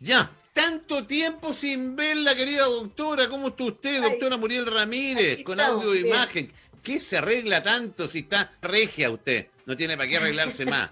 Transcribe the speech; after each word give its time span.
Ya, 0.00 0.30
tanto 0.52 1.06
tiempo 1.06 1.52
sin 1.52 1.96
verla, 1.96 2.34
querida 2.36 2.64
doctora. 2.64 3.28
¿Cómo 3.28 3.48
está 3.48 3.64
usted, 3.64 4.02
doctora 4.02 4.36
Muriel 4.36 4.66
Ramírez? 4.66 5.42
Con 5.42 5.60
audio 5.60 5.92
e 5.92 6.00
imagen. 6.00 6.52
¿Qué 6.82 7.00
se 7.00 7.18
arregla 7.18 7.62
tanto 7.62 8.06
si 8.06 8.20
está 8.20 8.52
regia 8.62 9.10
usted? 9.10 9.48
No 9.66 9.76
tiene 9.76 9.96
para 9.96 10.08
qué 10.08 10.16
arreglarse 10.18 10.64
más. 10.66 10.90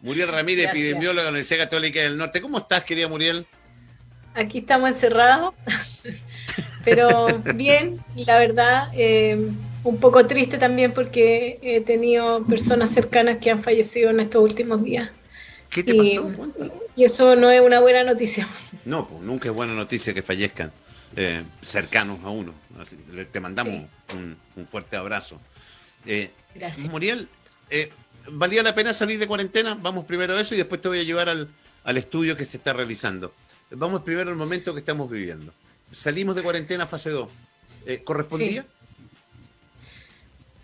Muriel 0.00 0.28
Ramírez, 0.28 0.68
epidemióloga 0.68 1.22
de 1.22 1.24
la 1.24 1.30
Universidad 1.30 1.64
Católica 1.64 2.00
del 2.00 2.16
Norte. 2.16 2.40
¿Cómo 2.40 2.58
estás, 2.58 2.84
querida 2.84 3.08
Muriel? 3.08 3.46
Aquí 4.34 4.58
estamos 4.58 4.90
encerrados, 4.90 5.54
pero 6.84 7.26
bien, 7.56 7.98
la 8.14 8.38
verdad, 8.38 8.88
eh, 8.94 9.50
un 9.82 9.98
poco 9.98 10.24
triste 10.24 10.56
también 10.56 10.92
porque 10.92 11.58
he 11.62 11.80
tenido 11.80 12.44
personas 12.44 12.90
cercanas 12.90 13.38
que 13.38 13.50
han 13.50 13.60
fallecido 13.60 14.10
en 14.10 14.20
estos 14.20 14.40
últimos 14.42 14.84
días. 14.84 15.10
¿Qué 15.68 15.82
te 15.82 15.94
pasó? 15.94 16.30
Y 16.96 17.04
eso 17.04 17.36
no 17.36 17.50
es 17.50 17.60
una 17.60 17.80
buena 17.80 18.04
noticia. 18.04 18.46
No, 18.86 19.06
pues 19.06 19.20
nunca 19.20 19.50
es 19.50 19.54
buena 19.54 19.74
noticia 19.74 20.14
que 20.14 20.22
fallezcan 20.22 20.72
eh, 21.14 21.42
cercanos 21.62 22.24
a 22.24 22.30
uno. 22.30 22.54
te 23.30 23.38
mandamos 23.38 23.84
un, 24.14 24.66
fuerte 24.70 24.96
abrazo. 24.96 25.38
Eh, 26.06 26.30
Gracias. 26.54 26.88
Muriel, 26.88 27.28
eh, 27.68 27.92
¿valía 28.30 28.62
la 28.62 28.74
pena 28.74 28.94
salir 28.94 29.18
de 29.18 29.26
cuarentena? 29.26 29.74
Vamos 29.74 30.06
primero 30.06 30.34
a 30.34 30.40
eso 30.40 30.54
y 30.54 30.58
después 30.58 30.80
te 30.80 30.88
voy 30.88 31.00
a 31.00 31.02
llevar 31.02 31.28
al, 31.28 31.50
al 31.84 31.96
estudio 31.98 32.38
que 32.38 32.46
se 32.46 32.56
está 32.56 32.72
realizando. 32.72 33.34
Vamos 33.70 34.00
primero 34.00 34.30
al 34.30 34.36
momento 34.36 34.72
que 34.72 34.80
estamos 34.80 35.10
viviendo. 35.10 35.52
Salimos 35.92 36.34
de 36.36 36.42
cuarentena 36.42 36.86
fase 36.86 37.10
2. 37.10 37.28
¿Correspondía? 38.02 38.64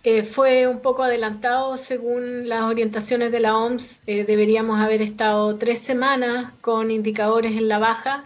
Eh, 0.08 0.22
fue 0.22 0.68
un 0.68 0.78
poco 0.78 1.02
adelantado 1.02 1.76
según 1.76 2.48
las 2.48 2.62
orientaciones 2.62 3.32
de 3.32 3.40
la 3.40 3.56
OMS. 3.56 4.04
Eh, 4.06 4.22
deberíamos 4.24 4.78
haber 4.78 5.02
estado 5.02 5.56
tres 5.56 5.80
semanas 5.80 6.52
con 6.60 6.92
indicadores 6.92 7.56
en 7.56 7.66
la 7.66 7.78
baja, 7.78 8.22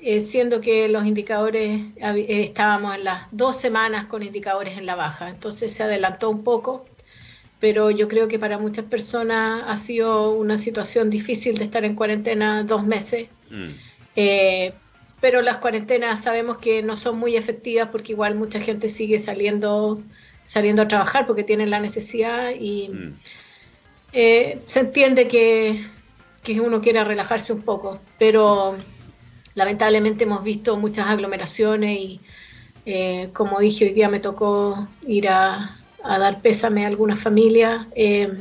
eh, 0.00 0.20
siendo 0.20 0.60
que 0.60 0.88
los 0.88 1.04
indicadores 1.06 1.80
estábamos 2.28 2.94
en 2.94 3.02
las 3.02 3.26
dos 3.32 3.56
semanas 3.56 4.06
con 4.06 4.22
indicadores 4.22 4.78
en 4.78 4.86
la 4.86 4.94
baja. 4.94 5.28
Entonces 5.28 5.72
se 5.72 5.82
adelantó 5.82 6.30
un 6.30 6.44
poco, 6.44 6.86
pero 7.58 7.90
yo 7.90 8.06
creo 8.06 8.28
que 8.28 8.38
para 8.38 8.58
muchas 8.58 8.84
personas 8.84 9.64
ha 9.66 9.76
sido 9.76 10.30
una 10.30 10.56
situación 10.56 11.10
difícil 11.10 11.56
de 11.56 11.64
estar 11.64 11.84
en 11.84 11.96
cuarentena 11.96 12.62
dos 12.62 12.86
meses. 12.86 13.26
Mm. 13.50 13.72
pero 15.20 15.42
las 15.42 15.56
cuarentenas 15.56 16.22
sabemos 16.22 16.58
que 16.58 16.80
no 16.82 16.94
son 16.96 17.18
muy 17.18 17.36
efectivas 17.36 17.88
porque 17.90 18.12
igual 18.12 18.36
mucha 18.36 18.60
gente 18.60 18.88
sigue 18.88 19.18
saliendo 19.18 20.00
saliendo 20.48 20.80
a 20.80 20.88
trabajar 20.88 21.26
porque 21.26 21.44
tienen 21.44 21.68
la 21.68 21.78
necesidad 21.78 22.52
y 22.58 22.88
mm. 22.88 23.12
eh, 24.14 24.58
se 24.64 24.80
entiende 24.80 25.28
que, 25.28 25.84
uno 26.62 26.80
quiera 26.80 27.04
relajarse 27.04 27.52
un 27.52 27.60
poco, 27.60 28.00
pero 28.18 28.74
lamentablemente 29.54 30.24
hemos 30.24 30.42
visto 30.42 30.78
muchas 30.78 31.06
aglomeraciones 31.06 32.00
y 32.00 32.20
eh, 32.86 33.28
como 33.34 33.60
dije 33.60 33.84
hoy 33.84 33.92
día 33.92 34.08
me 34.08 34.18
tocó 34.18 34.88
ir 35.06 35.28
a, 35.28 35.76
dar 36.02 36.40
pésame 36.40 36.84
a 36.84 36.88
algunas 36.88 37.18
familias 37.18 37.86
eh, 37.94 38.32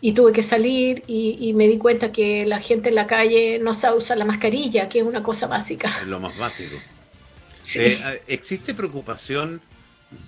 y 0.00 0.12
tuve 0.12 0.30
que 0.30 0.42
salir 0.42 1.02
y, 1.08 1.52
me 1.54 1.66
di 1.66 1.78
cuenta 1.78 2.12
que 2.12 2.46
la 2.46 2.60
gente 2.60 2.90
en 2.90 2.94
la 2.94 3.08
calle 3.08 3.58
no 3.58 3.74
sabe 3.74 3.98
usar 3.98 4.18
la 4.18 4.24
mascarilla, 4.24 4.88
que 4.88 5.00
es 5.00 5.04
una 5.04 5.24
cosa 5.24 5.48
básica. 5.48 5.88
Es 6.00 6.06
lo 6.06 6.20
más 6.20 6.38
básico. 6.38 6.76
¿Existe 8.28 8.72
preocupación 8.72 9.60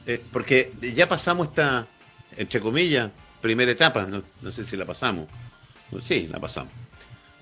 eh, 0.07 0.21
porque 0.33 0.73
ya 0.95 1.09
pasamos 1.09 1.49
esta, 1.49 1.87
entre 2.37 2.61
comillas, 2.61 3.11
primera 3.41 3.71
etapa, 3.71 4.07
no, 4.07 4.53
sé 4.53 4.65
si 4.65 4.77
la 4.77 4.85
pasamos. 4.85 5.29
Sí, 6.01 6.29
la 6.31 6.41
pasamos. 6.41 6.73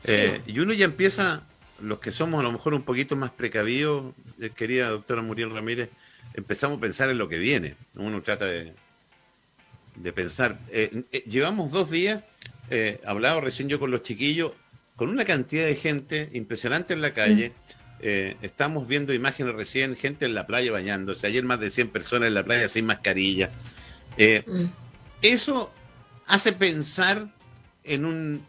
Eh, 0.05 0.41
y 0.47 0.59
uno 0.59 0.73
ya 0.73 0.85
empieza, 0.85 1.43
los 1.81 1.99
que 1.99 2.11
somos 2.11 2.41
a 2.41 2.43
lo 2.43 2.53
mejor 2.53 2.75
un 2.75 2.83
poquito 2.83 3.17
más 3.17 3.31
precavidos, 3.31 4.15
eh, 4.41 4.51
querida 4.55 4.89
doctora 4.89 5.23
Muriel 5.23 5.51
Ramírez, 5.51 5.91
empezamos 6.35 6.79
a 6.79 6.81
pensar 6.81 7.11
en 7.11 7.19
lo 7.19 7.29
que 7.29 7.39
viene. 7.39 7.75
Uno 7.97 8.21
trata 8.23 8.47
de, 8.47 8.73
de 9.97 10.13
pensar. 10.13 10.59
llevamos 11.27 11.71
dos 11.71 11.91
días, 11.91 12.23
hablaba 13.05 13.41
recién 13.41 13.69
yo 13.69 13.81
con 13.81 13.91
los 13.91 14.03
chiquillos, 14.03 14.53
con 14.97 15.09
una 15.09 15.25
cantidad 15.25 15.67
de 15.67 15.77
gente 15.77 16.29
impresionante 16.33 16.95
en 16.95 17.03
la 17.03 17.13
calle. 17.13 17.51
Mm. 17.51 17.66
Eh, 18.01 18.37
estamos 18.43 18.87
viendo 18.87 19.15
imágenes 19.15 19.55
recién, 19.55 19.97
gente 19.97 20.27
en 20.27 20.35
la 20.35 20.47
playa 20.47 20.73
bañándose. 20.73 21.27
Ayer 21.27 21.45
más 21.45 21.61
de 21.61 21.71
100 21.71 21.91
personas 21.91 22.29
en 22.29 22.35
la 22.35 22.45
playa 22.45 22.69
sin 22.69 22.87
mascarilla. 22.87 23.51
Eh, 24.19 24.45
mm. 24.47 24.65
Eso 25.23 25.73
hace 26.27 26.53
pensar 26.53 27.29
en 27.85 28.05
un, 28.05 28.47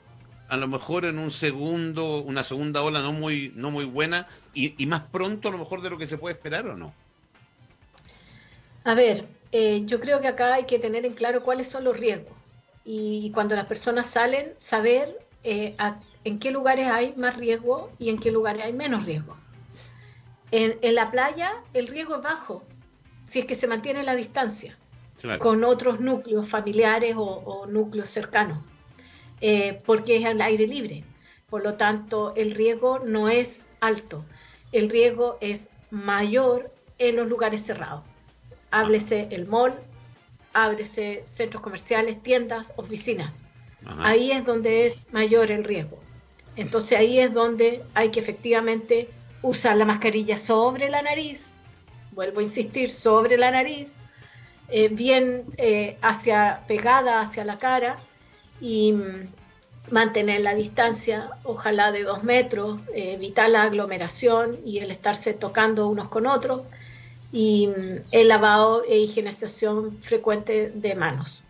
a 0.49 0.57
lo 0.57 0.67
mejor 0.67 1.05
en 1.05 1.17
un 1.17 1.31
segundo, 1.31 2.21
una 2.21 2.43
segunda 2.43 2.81
ola 2.81 3.01
no 3.01 3.13
muy, 3.13 3.53
no 3.55 3.71
muy 3.71 3.85
buena 3.85 4.27
y, 4.53 4.85
más 4.85 5.03
pronto 5.03 5.47
a 5.47 5.51
lo 5.51 5.59
mejor 5.59 5.81
de 5.81 5.91
lo 5.91 5.97
que 5.97 6.07
se 6.07 6.17
puede 6.17 6.35
esperar 6.35 6.67
o 6.67 6.75
no. 6.75 6.93
A 8.83 8.95
ver, 8.95 9.25
eh, 9.51 9.83
yo 9.85 9.99
creo 9.99 10.19
que 10.19 10.27
acá 10.27 10.55
hay 10.55 10.65
que 10.65 10.79
tener 10.79 11.05
en 11.05 11.13
claro 11.13 11.43
cuáles 11.43 11.69
son 11.69 11.83
los 11.83 11.97
riesgos 11.97 12.35
y 12.83 13.31
cuando 13.31 13.55
las 13.55 13.65
personas 13.65 14.09
salen, 14.09 14.53
saber 14.57 15.17
a 15.77 15.99
en 16.23 16.39
qué 16.39 16.51
lugares 16.51 16.87
hay 16.87 17.13
más 17.15 17.37
riesgo 17.37 17.91
y 17.99 18.09
en 18.09 18.17
qué 18.19 18.31
lugares 18.31 18.63
hay 18.65 18.73
menos 18.73 19.05
riesgo. 19.05 19.35
En, 20.51 20.77
la 20.95 21.11
playa 21.11 21.61
el 21.73 21.87
riesgo 21.87 22.17
es 22.17 22.21
bajo, 22.21 22.63
si 23.25 23.39
es 23.39 23.45
que 23.45 23.55
se 23.55 23.67
mantiene 23.67 24.03
la 24.03 24.15
distancia 24.15 24.77
con 25.39 25.63
otros 25.63 25.99
núcleos 25.99 26.47
familiares 26.47 27.15
o, 27.17 27.65
núcleos 27.67 28.09
cercanos, 28.09 28.59
eh, 29.41 29.81
porque 29.85 30.17
es 30.17 30.25
al 30.25 30.39
aire 30.41 30.67
libre. 30.67 31.03
Por 31.49 31.63
lo 31.63 31.75
tanto, 31.75 32.33
el 32.35 32.51
riesgo 32.51 32.99
no 32.99 33.29
es 33.29 33.61
alto, 33.79 34.23
el 34.71 34.89
riesgo 34.89 35.37
es 35.41 35.69
mayor 35.91 36.73
en 36.97 37.15
los 37.15 37.27
lugares 37.27 37.65
cerrados. 37.65 38.03
Háblese 38.71 39.27
el 39.31 39.47
mall, 39.47 39.73
háblese 40.53 41.21
centros 41.25 41.61
comerciales, 41.61 42.21
tiendas, 42.21 42.73
oficinas. 42.75 43.41
Ahí 43.99 44.31
es 44.31 44.45
donde 44.45 44.85
es 44.85 45.07
mayor 45.13 45.51
el 45.51 45.63
riesgo. 45.63 45.99
Entonces 46.57 46.97
ahí 46.97 47.19
es 47.19 47.33
donde 47.33 47.83
hay 47.93 48.09
que 48.09 48.19
efectivamente 48.19 49.09
usar 49.41 49.77
la 49.77 49.85
mascarilla 49.85 50.37
sobre 50.37 50.89
la 50.89 51.01
nariz, 51.03 51.53
vuelvo 52.11 52.39
a 52.39 52.43
insistir, 52.43 52.89
sobre 52.91 53.37
la 53.37 53.51
nariz, 53.51 53.95
eh, 54.69 54.89
bien 54.89 55.45
eh, 55.57 55.97
hacia, 56.01 56.63
pegada 56.67 57.21
hacia 57.21 57.45
la 57.45 57.57
cara 57.57 57.97
y 58.59 58.91
mm, 58.91 59.91
mantener 59.91 60.41
la 60.41 60.55
distancia, 60.55 61.29
ojalá 61.43 61.91
de 61.91 62.03
dos 62.03 62.23
metros, 62.23 62.79
eh, 62.93 63.13
evitar 63.13 63.49
la 63.49 63.63
aglomeración 63.63 64.57
y 64.65 64.79
el 64.79 64.91
estarse 64.91 65.33
tocando 65.33 65.87
unos 65.87 66.09
con 66.09 66.25
otros 66.25 66.63
y 67.31 67.67
mm, 67.67 68.07
el 68.11 68.27
lavado 68.27 68.83
e 68.83 68.97
higienización 68.97 69.99
frecuente 70.01 70.71
de 70.73 70.95
manos. 70.95 71.43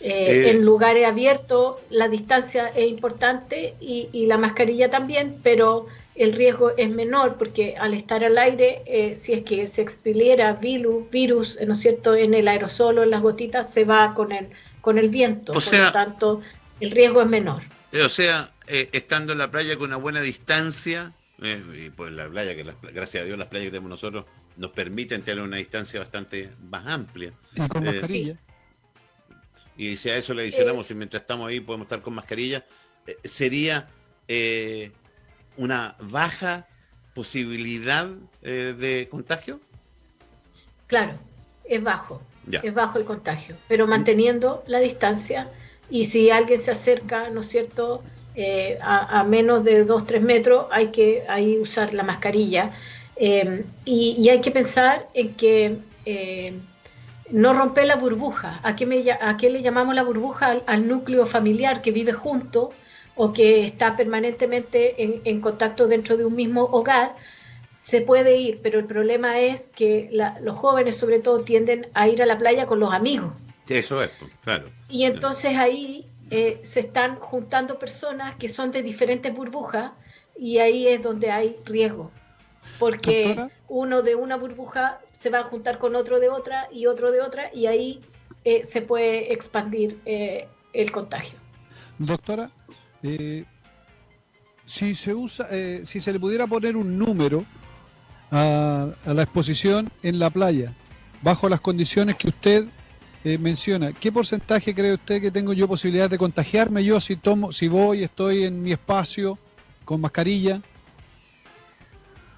Eh, 0.00 0.50
en 0.50 0.64
lugares 0.64 1.06
abiertos 1.06 1.76
la 1.88 2.08
distancia 2.08 2.68
es 2.68 2.88
importante 2.88 3.74
y, 3.80 4.26
la 4.26 4.36
mascarilla 4.36 4.90
también, 4.90 5.38
pero 5.42 5.86
el 6.14 6.32
riesgo 6.32 6.72
es 6.76 6.90
menor 6.90 7.36
porque 7.36 7.76
al 7.76 7.94
estar 7.94 8.22
al 8.22 8.36
aire, 8.36 8.82
eh, 8.86 9.16
si 9.16 9.32
es 9.32 9.44
que 9.44 9.66
se 9.66 9.82
expeliera 9.82 10.52
virus, 10.54 11.10
virus, 11.10 11.58
¿no 11.66 11.72
es 11.72 11.80
cierto?, 11.80 12.14
en 12.14 12.34
el 12.34 12.48
aerosol 12.48 12.98
o 12.98 13.02
en 13.02 13.10
las 13.10 13.22
gotitas, 13.22 13.72
se 13.72 13.84
va 13.84 14.14
con 14.14 14.32
el, 14.32 14.48
con 14.80 14.98
el 14.98 15.08
viento. 15.08 15.52
Por 15.52 15.72
lo 15.72 15.92
tanto, 15.92 16.42
el 16.80 16.90
riesgo 16.90 17.22
es 17.22 17.28
menor. 17.28 17.62
Eh, 17.92 18.02
o 18.02 18.08
sea, 18.08 18.52
estando 18.66 19.32
en 19.32 19.38
la 19.38 19.50
playa 19.50 19.76
con 19.76 19.86
una 19.86 19.96
buena 19.96 20.20
distancia, 20.20 21.12
y 21.38 21.90
pues 21.90 22.12
la 22.12 22.28
playa, 22.28 22.54
que 22.54 22.64
gracias 22.92 23.22
a 23.22 23.26
Dios 23.26 23.38
las 23.38 23.48
playas 23.48 23.66
que 23.66 23.70
tenemos 23.70 23.90
nosotros 23.90 24.24
nos 24.56 24.70
permiten 24.70 25.22
tener 25.22 25.42
una 25.42 25.56
distancia 25.56 25.98
bastante 26.00 26.50
más 26.70 26.86
amplia. 26.86 27.32
Y 27.56 27.68
con 27.68 27.84
mascarilla. 27.84 28.38
Y 29.76 29.96
si 29.96 30.10
a 30.10 30.16
eso 30.16 30.34
le 30.34 30.42
adicionamos, 30.42 30.90
y 30.90 30.94
mientras 30.94 31.22
estamos 31.22 31.48
ahí 31.48 31.60
podemos 31.60 31.86
estar 31.86 32.00
con 32.00 32.14
mascarilla, 32.14 32.64
eh, 33.06 33.16
sería 33.24 33.88
eh, 34.28 34.92
una 35.56 35.96
baja 36.00 36.66
posibilidad 37.14 38.08
eh, 38.42 38.74
de 38.78 39.08
contagio. 39.08 39.60
Claro, 40.86 41.14
es 41.64 41.82
bajo, 41.82 42.22
es 42.50 42.74
bajo 42.74 42.98
el 42.98 43.04
contagio, 43.04 43.56
pero 43.68 43.86
manteniendo 43.86 44.62
la 44.66 44.78
distancia 44.78 45.48
y 45.90 46.04
si 46.04 46.30
alguien 46.30 46.58
se 46.58 46.70
acerca, 46.70 47.30
¿no 47.30 47.40
es 47.40 47.48
cierto?, 47.48 48.02
a, 48.80 49.22
menos 49.22 49.62
de 49.62 49.86
2-3 49.86 50.20
metros, 50.20 50.66
hay 50.72 50.88
que 50.88 51.22
ahí 51.28 51.56
usar 51.56 51.94
la 51.94 52.02
mascarilla. 52.02 52.72
y, 53.16 53.64
y, 53.84 54.28
hay 54.28 54.40
que 54.40 54.50
pensar 54.50 55.08
en 55.14 55.34
que 55.34 55.78
no 57.30 57.52
romper 57.52 57.86
la 57.86 57.96
burbuja. 57.96 58.60
¿A 58.62 58.76
qué, 58.76 58.86
me, 58.86 59.04
a 59.10 59.36
qué 59.36 59.50
le 59.50 59.62
llamamos 59.62 59.94
la 59.94 60.02
burbuja? 60.02 60.60
Al, 60.66 60.88
núcleo 60.88 61.26
familiar 61.26 61.82
que 61.82 61.90
vive 61.90 62.12
junto 62.12 62.72
o 63.16 63.32
que 63.32 63.64
está 63.64 63.96
permanentemente 63.96 65.20
en, 65.24 65.40
contacto 65.40 65.86
dentro 65.86 66.16
de 66.16 66.24
un 66.24 66.34
mismo 66.34 66.64
hogar. 66.64 67.14
Se 67.72 68.00
puede 68.00 68.36
ir, 68.36 68.60
pero 68.62 68.78
el 68.78 68.86
problema 68.86 69.40
es 69.40 69.68
que 69.68 70.10
los 70.40 70.56
jóvenes 70.56 70.96
sobre 70.96 71.20
todo 71.20 71.40
tienden 71.40 71.88
a 71.94 72.08
ir 72.08 72.22
a 72.22 72.26
la 72.26 72.38
playa 72.38 72.66
con 72.66 72.80
los 72.80 72.92
amigos. 72.92 73.32
Eso 73.68 74.02
es, 74.02 74.10
pues, 74.18 74.30
claro. 74.42 74.68
Y 74.88 75.04
entonces 75.04 75.56
ahí 75.56 76.06
eh, 76.30 76.60
se 76.62 76.80
están 76.80 77.16
juntando 77.16 77.78
personas 77.78 78.36
que 78.36 78.48
son 78.48 78.70
de 78.70 78.82
diferentes 78.82 79.32
burbujas 79.32 79.92
y 80.36 80.58
ahí 80.58 80.88
es 80.88 81.02
donde 81.02 81.30
hay 81.30 81.56
riesgo, 81.64 82.10
porque 82.78 83.48
uno 83.68 84.02
de 84.02 84.14
una 84.14 84.36
burbuja 84.36 85.00
se 85.12 85.30
va 85.30 85.40
a 85.40 85.44
juntar 85.44 85.78
con 85.78 85.96
otro 85.96 86.20
de 86.20 86.28
otra 86.28 86.68
y 86.72 86.86
otro 86.86 87.10
de 87.12 87.20
otra 87.20 87.50
y 87.54 87.66
ahí 87.66 88.00
eh, 88.44 88.64
se 88.64 88.82
puede 88.82 89.32
expandir 89.32 89.98
eh, 90.04 90.48
el 90.72 90.90
contagio. 90.92 91.38
Doctora, 91.98 92.50
eh, 93.02 93.44
si 94.66 94.94
se 94.94 95.14
usa, 95.14 95.48
si 95.84 96.00
se 96.00 96.12
le 96.12 96.20
pudiera 96.20 96.46
poner 96.46 96.76
un 96.76 96.98
número 96.98 97.44
a, 98.30 98.88
la 99.06 99.22
exposición 99.22 99.90
en 100.02 100.18
la 100.18 100.30
playa, 100.30 100.72
bajo 101.22 101.48
las 101.48 101.60
condiciones 101.60 102.16
que 102.16 102.28
usted 102.28 102.66
menciona, 103.40 103.92
¿qué 103.92 104.12
porcentaje 104.12 104.74
cree 104.74 104.94
usted 104.94 105.22
que 105.22 105.30
tengo 105.30 105.54
yo 105.54 105.66
posibilidad 105.66 106.10
de 106.10 106.18
contagiarme 106.18 106.84
yo 106.84 107.00
si 107.00 107.16
tomo, 107.16 107.52
si 107.52 107.68
voy, 107.68 108.02
estoy 108.02 108.44
en 108.44 108.62
mi 108.62 108.72
espacio 108.72 109.38
con 109.84 110.00
mascarilla? 110.00 110.60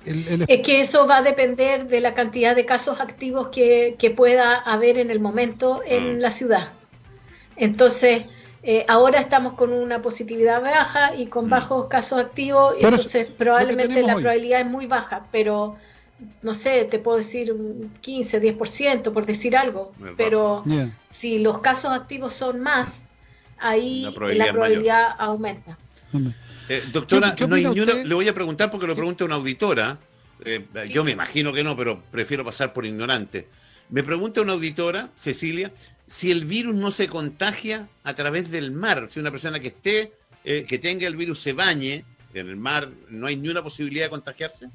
Es 0.07 0.61
que 0.63 0.81
eso 0.81 1.07
va 1.07 1.19
a 1.19 1.23
depender 1.23 1.89
de 1.89 2.01
la 2.01 2.15
cantidad 2.15 2.55
de 2.55 2.65
casos 2.65 3.01
activos 3.01 3.49
que, 3.49 4.15
pueda 4.17 4.57
haber 4.57 4.99
en 4.99 5.11
el 5.11 5.21
momento 5.21 5.83
en 5.87 6.17
mm. 6.17 6.21
la 6.21 6.31
ciudad. 6.31 6.69
Entonces, 7.57 8.25
eh, 8.63 8.85
ahora 8.89 9.21
estamos 9.21 9.55
con 9.55 9.73
una 9.73 10.03
positividad 10.03 10.63
baja 10.63 11.15
y 11.15 11.27
con 11.27 11.47
mm. 11.47 11.51
bajos 11.51 11.87
casos 11.89 12.21
activos, 12.21 12.75
entonces 12.81 13.27
probablemente 13.27 14.03
la 14.03 14.15
probabilidad 14.15 14.61
es 14.61 14.67
muy 14.67 14.87
baja, 14.87 15.27
pero 15.33 15.77
no 16.43 16.55
sé, 16.55 16.85
te 16.85 16.99
puedo 16.99 17.19
decir 17.19 17.53
un 17.53 17.93
15, 18.01 18.41
10%, 18.41 19.13
por 19.13 19.27
decir 19.27 19.57
algo, 19.57 19.93
pero 20.17 20.63
si 21.07 21.39
los 21.39 21.59
casos 21.59 21.93
activos 21.93 22.33
son 22.33 22.61
más, 22.61 23.05
ahí 23.59 24.03
la 24.35 24.53
probabilidad, 24.53 25.09
aumenta. 25.19 25.77
Eh, 26.69 26.83
doctora, 26.93 27.35
le 27.39 28.15
voy 28.15 28.29
a 28.29 28.35
preguntar 28.35 28.71
porque 28.71 28.87
lo 28.87 28.95
pregunta 28.95 29.25
una 29.25 29.37
auditora. 29.37 29.99
Eh, 30.45 30.67
yo 30.91 31.05
me 31.05 31.13
imagino 31.13 31.53
que 31.53 31.63
no, 31.63 31.77
pero 31.77 32.03
prefiero 32.11 32.45
pasar 32.45 32.73
por 32.73 32.85
ignorante. 32.85 33.49
Me 33.89 34.03
pregunta 34.03 34.41
una 34.41 34.55
auditora, 34.55 35.11
Cecilia, 35.15 35.71
si 36.07 36.31
el 36.31 36.45
virus 36.45 36.75
no 36.75 36.91
se 36.91 37.09
contagia 37.09 37.89
a 38.03 38.15
través 38.15 38.51
del 38.51 38.73
mar. 38.73 39.07
Si 39.09 39.21
una 39.21 39.31
persona 39.31 39.61
que 39.61 39.69
esté, 39.69 40.13
eh, 40.45 40.65
que 40.67 40.79
tenga 40.79 41.07
el 41.07 41.17
virus 41.17 41.39
se 41.39 41.53
bañe 41.53 42.05
en 42.35 42.49
el 42.49 42.57
mar, 42.57 42.91
¿no 43.09 43.29
hay 43.29 43.37
ni 43.37 43.49
una 43.49 43.63
posibilidad 43.63 44.07
de 44.07 44.11
contagiarse? 44.11 44.69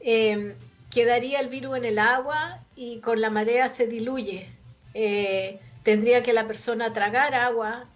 Em, 0.00 0.54
quedaría 0.90 1.40
el 1.40 1.48
virus 1.48 1.76
en 1.78 1.84
el 1.84 1.98
agua 1.98 2.60
y 2.76 3.00
con 3.00 3.20
la 3.20 3.30
marea 3.30 3.68
se 3.68 3.86
diluye. 3.86 4.50
tendría 5.84 6.22
que 6.22 6.32
la 6.32 6.46
persona 6.46 6.92
tragar 6.92 7.34
agua 7.34 7.86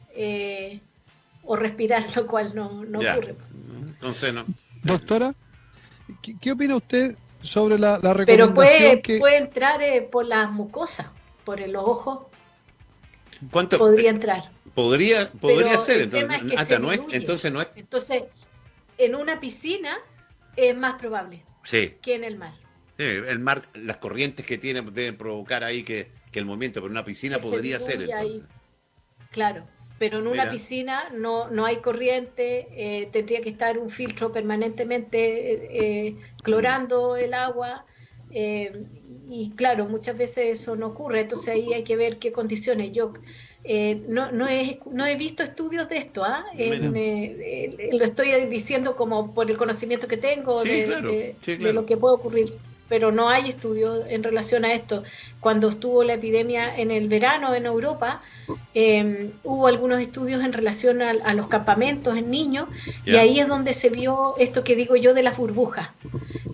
o 1.44 1.56
respirar, 1.56 2.04
lo 2.14 2.26
cual 2.26 2.54
no, 2.54 2.84
no 2.84 2.98
ocurre. 2.98 3.36
Entonces, 3.86 4.32
no. 4.32 4.44
Doctora, 4.82 5.34
¿qué, 6.40 6.52
opina 6.52 6.76
usted 6.76 7.16
sobre 7.40 7.78
la, 7.78 7.98
la 8.02 8.14
recomendación 8.14 8.26
Pero 8.26 8.54
puede, 8.54 9.02
que... 9.02 9.18
puede 9.18 9.38
entrar 9.38 9.82
eh, 9.82 10.02
por 10.02 10.26
las 10.26 10.50
mucosas, 10.50 11.06
por 11.44 11.60
el 11.60 11.76
ojo. 11.76 12.30
¿Cuánto? 13.50 13.78
Podría 13.78 14.10
entrar. 14.10 14.50
Podría, 14.74 15.30
podría 15.32 15.78
ser, 15.78 16.02
entonces, 16.02 16.58
hasta 16.58 16.78
no 16.78 16.92
es, 16.92 17.00
entonces 17.10 17.52
no 17.52 17.60
es. 17.60 17.68
Entonces, 17.76 18.22
en 18.96 19.14
una 19.14 19.38
piscina 19.38 19.98
es 20.56 20.76
más 20.76 20.94
probable 20.94 21.44
sí. 21.64 21.96
que 22.00 22.14
en 22.14 22.24
el 22.24 22.38
mar. 22.38 22.54
Sí, 22.98 23.04
el 23.04 23.38
mar, 23.38 23.68
las 23.74 23.96
corrientes 23.98 24.46
que 24.46 24.58
tiene 24.58 24.82
deben 24.82 25.16
provocar 25.16 25.64
ahí 25.64 25.82
que, 25.82 26.10
que 26.30 26.38
el 26.38 26.44
movimiento, 26.44 26.80
pero 26.80 26.86
en 26.86 26.92
una 26.92 27.04
piscina 27.04 27.38
podría 27.38 27.80
ser. 27.80 28.02
Entonces. 28.02 28.54
claro, 29.30 29.66
pero 30.02 30.18
en 30.18 30.26
una 30.26 30.50
piscina 30.50 31.10
no, 31.14 31.48
no 31.48 31.64
hay 31.64 31.76
corriente, 31.76 32.66
eh, 32.72 33.08
tendría 33.12 33.40
que 33.40 33.50
estar 33.50 33.78
un 33.78 33.88
filtro 33.88 34.32
permanentemente 34.32 35.52
eh, 35.52 35.68
eh, 35.70 36.16
clorando 36.42 37.14
el 37.16 37.34
agua. 37.34 37.86
y 38.32 39.52
claro, 39.54 39.86
muchas 39.86 40.18
veces 40.18 40.58
eso 40.58 40.74
no 40.74 40.88
ocurre, 40.88 41.20
entonces 41.20 41.50
ahí 41.50 41.72
hay 41.72 41.84
que 41.84 41.94
ver 41.94 42.18
qué 42.18 42.32
condiciones. 42.32 42.90
Yo 42.90 43.12
no, 44.08 44.32
no, 44.32 44.48
he, 44.48 44.80
no 44.90 45.06
he 45.06 45.14
visto 45.14 45.44
estudios 45.44 45.88
de 45.88 45.98
esto, 45.98 46.24
¿ah? 46.24 46.46
lo 46.52 48.04
estoy 48.04 48.46
diciendo 48.46 48.96
como 48.96 49.32
por 49.32 49.48
el 49.52 49.56
conocimiento 49.56 50.08
que 50.08 50.16
tengo 50.16 50.64
de, 50.64 51.36
de 51.46 51.72
lo 51.72 51.86
que 51.86 51.96
puede 51.96 52.16
ocurrir 52.16 52.56
pero 52.92 53.10
no 53.10 53.30
hay 53.30 53.48
estudios 53.48 54.04
en 54.10 54.22
relación 54.22 54.66
a 54.66 54.74
esto. 54.74 55.02
Cuando 55.40 55.70
estuvo 55.70 56.04
la 56.04 56.12
epidemia 56.12 56.76
en 56.76 56.90
el 56.90 57.08
verano 57.08 57.54
en 57.54 57.64
Europa, 57.64 58.20
em, 58.74 59.30
hubo 59.44 59.66
algunos 59.66 59.98
estudios 59.98 60.44
en 60.44 60.52
relación 60.52 61.00
a, 61.00 61.32
los 61.32 61.46
campamentos 61.46 62.18
en 62.18 62.30
niños 62.30 62.68
y 63.06 63.16
ahí 63.16 63.40
es 63.40 63.48
donde 63.48 63.72
se 63.72 63.88
vio 63.88 64.34
esto 64.36 64.62
que 64.62 64.76
digo 64.76 64.94
yo 64.94 65.14
de 65.14 65.22
las 65.22 65.38
burbujas. 65.38 65.88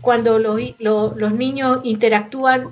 Cuando 0.01 0.39
los, 0.39 0.61
los, 0.79 1.33
niños 1.33 1.81
interactúan 1.83 2.69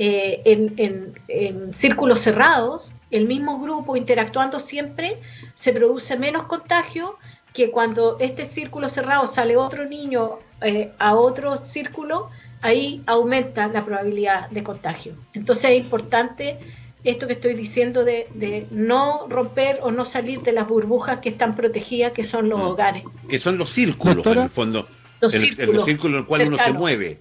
eh, 0.00 0.40
en, 0.44 1.14
en 1.28 1.72
círculos 1.72 2.18
cerrados, 2.18 2.94
el 3.12 3.28
mismo 3.28 3.60
grupo 3.60 3.94
interactuando 3.94 4.58
siempre, 4.58 5.18
se 5.54 5.72
produce 5.72 6.18
menos 6.18 6.46
contagio 6.46 7.16
que 7.52 7.70
cuando 7.70 8.16
este 8.18 8.44
círculo 8.44 8.88
cerrado 8.88 9.28
sale 9.28 9.56
otro 9.56 9.84
niño 9.84 10.40
eh, 10.60 10.92
a 10.98 11.14
otro 11.14 11.56
círculo, 11.56 12.30
ahí 12.64 13.02
aumenta 13.06 13.68
la 13.68 13.84
probabilidad 13.84 14.48
de 14.48 14.62
contagio. 14.62 15.14
Entonces 15.34 15.72
es 15.72 15.76
importante 15.76 16.58
esto 17.04 17.26
que 17.26 17.34
estoy 17.34 17.52
diciendo 17.52 18.04
de, 18.04 18.66
no 18.70 19.26
romper 19.28 19.80
o 19.82 19.90
no 19.90 20.06
salir 20.06 20.40
de 20.40 20.52
las 20.52 20.66
burbujas 20.66 21.20
que 21.20 21.28
están 21.28 21.56
protegidas, 21.56 22.12
que 22.12 22.24
son 22.24 22.48
los 22.48 22.58
mm. 22.58 22.62
hogares. 22.62 23.04
Que 23.28 23.38
son 23.38 23.58
los 23.58 23.68
círculos, 23.68 24.26
en 24.26 24.38
el 24.38 24.48
fondo. 24.48 24.88
Los 25.20 25.32
círculos, 25.32 25.74
los 25.74 25.84
círculos 25.84 26.14
en 26.14 26.20
el 26.20 26.26
cual 26.26 26.48
uno 26.48 26.58
se 26.58 26.72
mueve. 26.72 27.20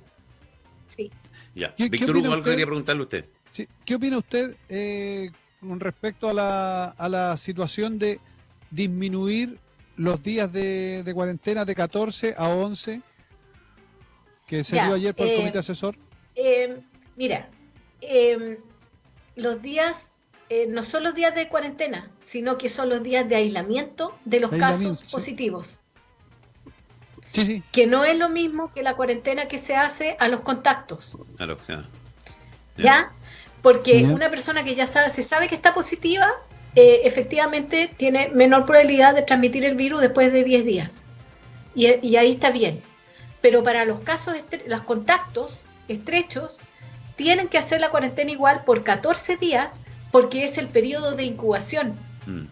Sí. 0.88 1.12
Ya. 1.54 1.76
Víctor 1.78 2.16
Hugo, 2.16 2.32
algo 2.32 2.46
quería 2.46 2.66
preguntarle 2.66 3.02
a 3.02 3.04
usted. 3.04 3.26
Sí. 3.52 3.68
¿Qué 3.84 3.96
opina 3.96 4.18
usted 4.18 4.56
eh, 4.70 5.30
con 5.60 5.82
respecto 5.82 6.30
a 6.30 6.34
la, 6.34 6.86
a 6.86 7.10
la 7.10 7.36
situación 7.36 8.00
de 8.00 8.22
disminuir 8.72 9.58
los 9.98 10.24
días 10.24 10.54
de, 10.54 11.04
de 11.04 11.14
cuarentena 11.14 11.66
de 11.66 11.76
14 11.76 12.34
a 12.38 12.48
11? 12.48 13.02
Que 14.48 14.64
se 14.64 14.76
dio 14.76 14.94
ayer 14.94 15.16
por 15.16 15.28
el 15.28 15.38
comité 15.38 15.58
eh, 15.58 15.60
asesor? 15.60 15.98
Eh, 16.36 16.80
mira, 17.16 17.50
eh, 18.02 18.60
los 19.36 19.62
días 19.62 20.10
no 20.70 20.84
son 20.84 21.02
los 21.02 21.16
días 21.16 21.34
de 21.34 21.48
cuarentena, 21.48 22.12
sino 22.22 22.60
que 22.60 22.70
son 22.70 22.88
los 22.88 23.02
días 23.02 23.28
de 23.28 23.36
aislamiento 23.36 24.16
de 24.24 24.40
los 24.40 24.52
casos 24.52 25.04
positivos. 25.12 25.80
Sí, 27.32 27.44
sí. 27.44 27.64
Que 27.72 27.88
no 27.88 28.06
es 28.06 28.16
lo 28.16 28.30
mismo 28.30 28.72
que 28.72 28.84
la 28.84 28.96
cuarentena 28.96 29.48
que 29.48 29.58
se 29.58 29.76
hace 29.76 30.16
a 30.20 30.28
los 30.28 30.42
contactos. 30.42 31.18
Claro, 31.38 31.58
¿Ya? 32.78 33.12
Porque 33.64 34.04
una 34.04 34.30
persona 34.30 34.64
que 34.64 34.76
ya 34.76 34.86
sabe, 34.86 35.10
se 35.10 35.24
sabe 35.24 35.48
que 35.48 35.56
está 35.56 35.74
positiva, 35.74 36.30
efectivamente 36.76 37.90
tiene 37.98 38.30
menor 38.30 38.68
probabilidad 38.68 39.16
de 39.16 39.24
transmitir 39.24 39.66
el 39.66 39.74
virus 39.74 40.02
después 40.02 40.32
de 40.32 40.44
10 40.44 40.66
días. 40.66 41.02
y 41.74 42.16
ahí 42.16 42.30
está 42.30 42.52
bien 42.52 42.80
pero 43.44 43.62
para 43.62 43.84
los 43.84 44.00
casos, 44.00 44.36
los 44.68 44.82
contactos 44.84 45.64
estrechos, 45.90 46.60
tienen 47.18 47.50
que 47.50 47.58
hacer 47.58 47.82
la 47.82 47.90
cuarentena 47.90 48.32
igual 48.32 48.64
por 48.66 48.84
14 48.84 49.36
días 49.36 49.74
porque 50.12 50.46
es 50.46 50.58
el 50.58 50.68
periodo 50.68 51.12
de 51.12 51.24
incubación. 51.24 51.94
Mm. 52.26 52.46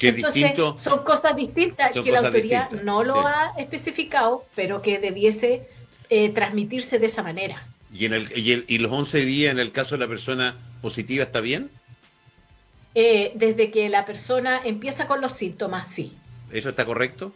Entonces, 0.00 0.52
son 0.76 1.02
cosas 1.02 1.34
distintas 1.34 1.92
que 1.92 2.12
la 2.12 2.18
autoridad 2.18 2.70
no 2.82 3.04
lo 3.04 3.26
ha 3.26 3.54
especificado, 3.56 4.44
pero 4.54 4.82
que 4.82 4.98
debiese 4.98 5.66
eh, 6.10 6.28
transmitirse 6.28 6.98
de 6.98 7.06
esa 7.06 7.22
manera. 7.22 7.66
¿Y, 7.90 8.04
en 8.04 8.12
el, 8.12 8.30
y, 8.36 8.78
los 8.78 8.92
11 8.92 9.24
días 9.24 9.52
en 9.52 9.60
el 9.60 9.72
caso 9.72 9.94
de 9.94 10.00
la 10.00 10.08
persona 10.08 10.56
positiva 10.82 11.24
está 11.24 11.40
bien? 11.40 11.70
Eh, 12.94 13.32
desde 13.34 13.70
que 13.70 13.88
la 13.88 14.04
persona 14.04 14.60
empieza 14.62 15.06
con 15.06 15.22
los 15.22 15.32
síntomas, 15.32 15.88
sí. 15.88 16.12
¿Eso 16.52 16.68
está 16.68 16.84
correcto? 16.84 17.32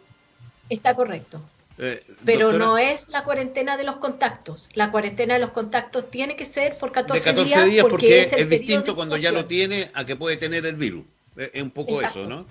Está 0.69 0.93
correcto. 0.93 1.41
Eh, 1.79 2.03
Pero 2.25 2.51
no 2.51 2.77
es 2.77 3.09
la 3.09 3.23
cuarentena 3.23 3.77
de 3.77 3.83
los 3.83 3.97
contactos. 3.97 4.69
La 4.73 4.91
cuarentena 4.91 5.35
de 5.35 5.39
los 5.39 5.51
contactos 5.51 6.09
tiene 6.09 6.35
que 6.35 6.45
ser 6.45 6.75
por 6.79 6.91
14, 6.91 7.23
14 7.23 7.69
días, 7.69 7.85
porque, 7.87 8.21
es, 8.21 8.49
distinto 8.49 8.95
cuando 8.95 9.17
ya 9.17 9.31
lo 9.31 9.45
tiene 9.45 9.91
a 9.93 10.05
que 10.05 10.15
puede 10.15 10.37
tener 10.37 10.65
el 10.65 10.75
virus. 10.75 11.05
Es 11.35 11.61
un 11.61 11.71
poco 11.71 12.01
eso, 12.01 12.25
¿no? 12.27 12.45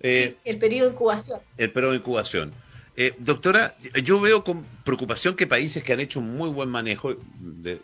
Eh, 0.00 0.36
el 0.44 0.58
periodo 0.58 0.88
de 0.88 0.92
incubación. 0.92 1.40
El 1.56 1.72
periodo 1.72 1.92
de 1.92 1.98
incubación. 1.98 2.52
Eh, 2.94 3.14
doctora, 3.18 3.74
yo 4.04 4.20
veo 4.20 4.44
con 4.44 4.66
preocupación 4.84 5.34
que 5.34 5.46
países 5.46 5.82
que 5.82 5.94
han 5.94 6.00
hecho 6.00 6.20
un 6.20 6.36
muy 6.36 6.50
buen 6.50 6.68
manejo, 6.68 7.14
de, 7.40 7.80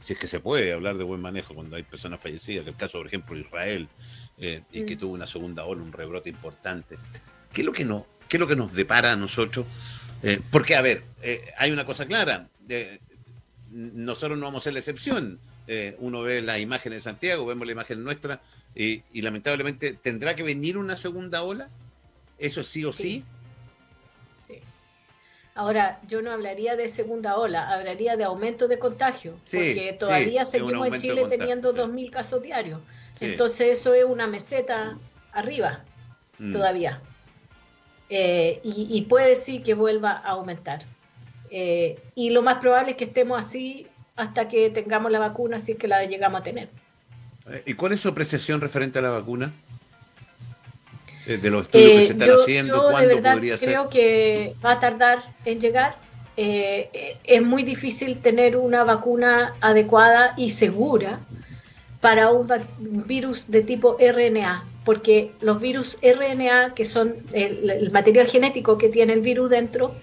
si 0.00 0.12
es 0.14 0.18
que 0.18 0.26
se 0.26 0.40
puede 0.40 0.72
hablar 0.72 0.96
de 0.96 1.04
buen 1.04 1.20
manejo 1.20 1.54
cuando 1.54 1.76
hay 1.76 1.82
personas 1.82 2.18
fallecidas, 2.18 2.64
que 2.64 2.70
el 2.70 2.76
caso, 2.76 2.96
por 2.96 3.06
ejemplo, 3.06 3.34
de 3.34 3.42
Israel, 3.42 3.88
y 4.38 4.86
que 4.86 4.94
mm. 4.94 4.98
tuvo 4.98 5.12
una 5.12 5.26
segunda 5.26 5.66
ola, 5.66 5.82
un 5.82 5.92
rebrote 5.92 6.30
importante. 6.30 6.96
¿Qué 7.52 7.60
es 7.60 7.66
lo 7.66 7.72
que 7.72 7.84
no 7.84 8.06
¿Qué 8.28 8.36
es 8.36 8.40
lo 8.40 8.46
que 8.46 8.56
nos 8.56 8.74
depara 8.74 9.12
a 9.12 9.16
nosotros? 9.16 9.66
Eh, 10.22 10.40
porque, 10.50 10.76
a 10.76 10.82
ver, 10.82 11.02
eh, 11.22 11.52
hay 11.56 11.70
una 11.70 11.84
cosa 11.84 12.06
clara. 12.06 12.48
nosotros 13.70 14.38
no 14.38 14.46
vamos 14.46 14.62
a 14.62 14.64
ser 14.64 14.72
la 14.74 14.80
excepción. 14.80 15.38
Eh, 15.66 15.96
uno 15.98 16.22
ve 16.22 16.42
la 16.42 16.58
imagen 16.58 16.92
de 16.92 17.00
Santiago, 17.00 17.44
vemos 17.46 17.66
la 17.66 17.72
imagen 17.72 18.02
nuestra, 18.02 18.40
y, 18.74 19.02
lamentablemente 19.20 19.92
tendrá 19.92 20.34
que 20.34 20.42
venir 20.42 20.78
una 20.78 20.96
segunda 20.96 21.42
ola. 21.42 21.68
¿Eso 22.38 22.62
sí 22.62 22.84
o 22.84 22.92
sí? 22.92 23.24
Ahora, 25.54 26.00
yo 26.06 26.22
no 26.22 26.30
hablaría 26.30 26.76
de 26.76 26.88
segunda 26.88 27.36
ola, 27.36 27.74
hablaría 27.74 28.16
de 28.16 28.22
aumento 28.22 28.68
de 28.68 28.78
contagio, 28.78 29.34
porque 29.50 29.96
todavía 29.98 30.44
seguimos 30.44 30.86
en 30.86 31.00
Chile 31.00 31.26
teniendo 31.28 31.74
2.000 31.74 32.10
casos 32.10 32.42
diarios. 32.42 32.80
Entonces 33.18 33.80
eso 33.80 33.92
es 33.92 34.04
una 34.04 34.28
meseta 34.28 34.96
arriba 35.32 35.82
mm. 36.38 36.52
todavía. 36.52 37.02
Eh, 38.10 38.60
y, 38.62 39.02
puede 39.02 39.36
sí 39.36 39.60
que 39.60 39.74
vuelva 39.74 40.12
a 40.12 40.30
aumentar. 40.30 40.84
Eh, 41.50 41.98
y 42.14 42.30
lo 42.30 42.42
más 42.42 42.56
probable 42.56 42.92
es 42.92 42.96
que 42.96 43.04
estemos 43.04 43.38
así 43.38 43.86
hasta 44.16 44.48
que 44.48 44.70
tengamos 44.70 45.12
la 45.12 45.18
vacuna, 45.18 45.58
si 45.58 45.72
es 45.72 45.78
que 45.78 45.88
la 45.88 46.04
llegamos 46.04 46.40
a 46.40 46.44
tener. 46.44 46.68
Eh, 47.50 47.62
¿Y 47.66 47.74
cuál 47.74 47.92
es 47.92 48.00
su 48.00 48.08
apreciación 48.08 48.60
referente 48.60 48.98
a 48.98 49.02
la 49.02 49.10
vacuna? 49.10 49.52
de 51.26 51.50
los 51.50 51.64
estudios 51.66 51.90
que 51.90 52.06
se 52.06 52.12
están 52.14 52.30
haciendo, 52.30 52.82
¿cuándo 52.90 53.00
de 53.00 53.20
verdad 53.20 53.38
Creo 53.60 53.90
que 53.90 54.54
va 54.64 54.72
a 54.72 54.80
tardar 54.80 55.22
en 55.44 55.60
llegar. 55.60 55.94
es 56.36 57.42
muy 57.42 57.64
difícil 57.64 58.16
tener 58.16 58.56
una 58.56 58.82
vacuna 58.82 59.52
adecuada 59.60 60.32
y 60.38 60.48
segura 60.48 61.18
para 62.00 62.30
un, 62.30 62.48
virus 63.06 63.50
de 63.50 63.62
tipo 63.62 63.98
RNA, 64.00 64.64
porque 64.88 65.32
los 65.42 65.60
virus 65.60 65.98
RNA, 66.00 66.72
que 66.74 66.86
son 66.86 67.14
el, 67.34 67.90
material 67.92 68.26
genético 68.26 68.78
que 68.78 68.88
tiene 68.88 69.12
el 69.12 69.20
virus 69.20 69.50
dentro, 69.50 69.94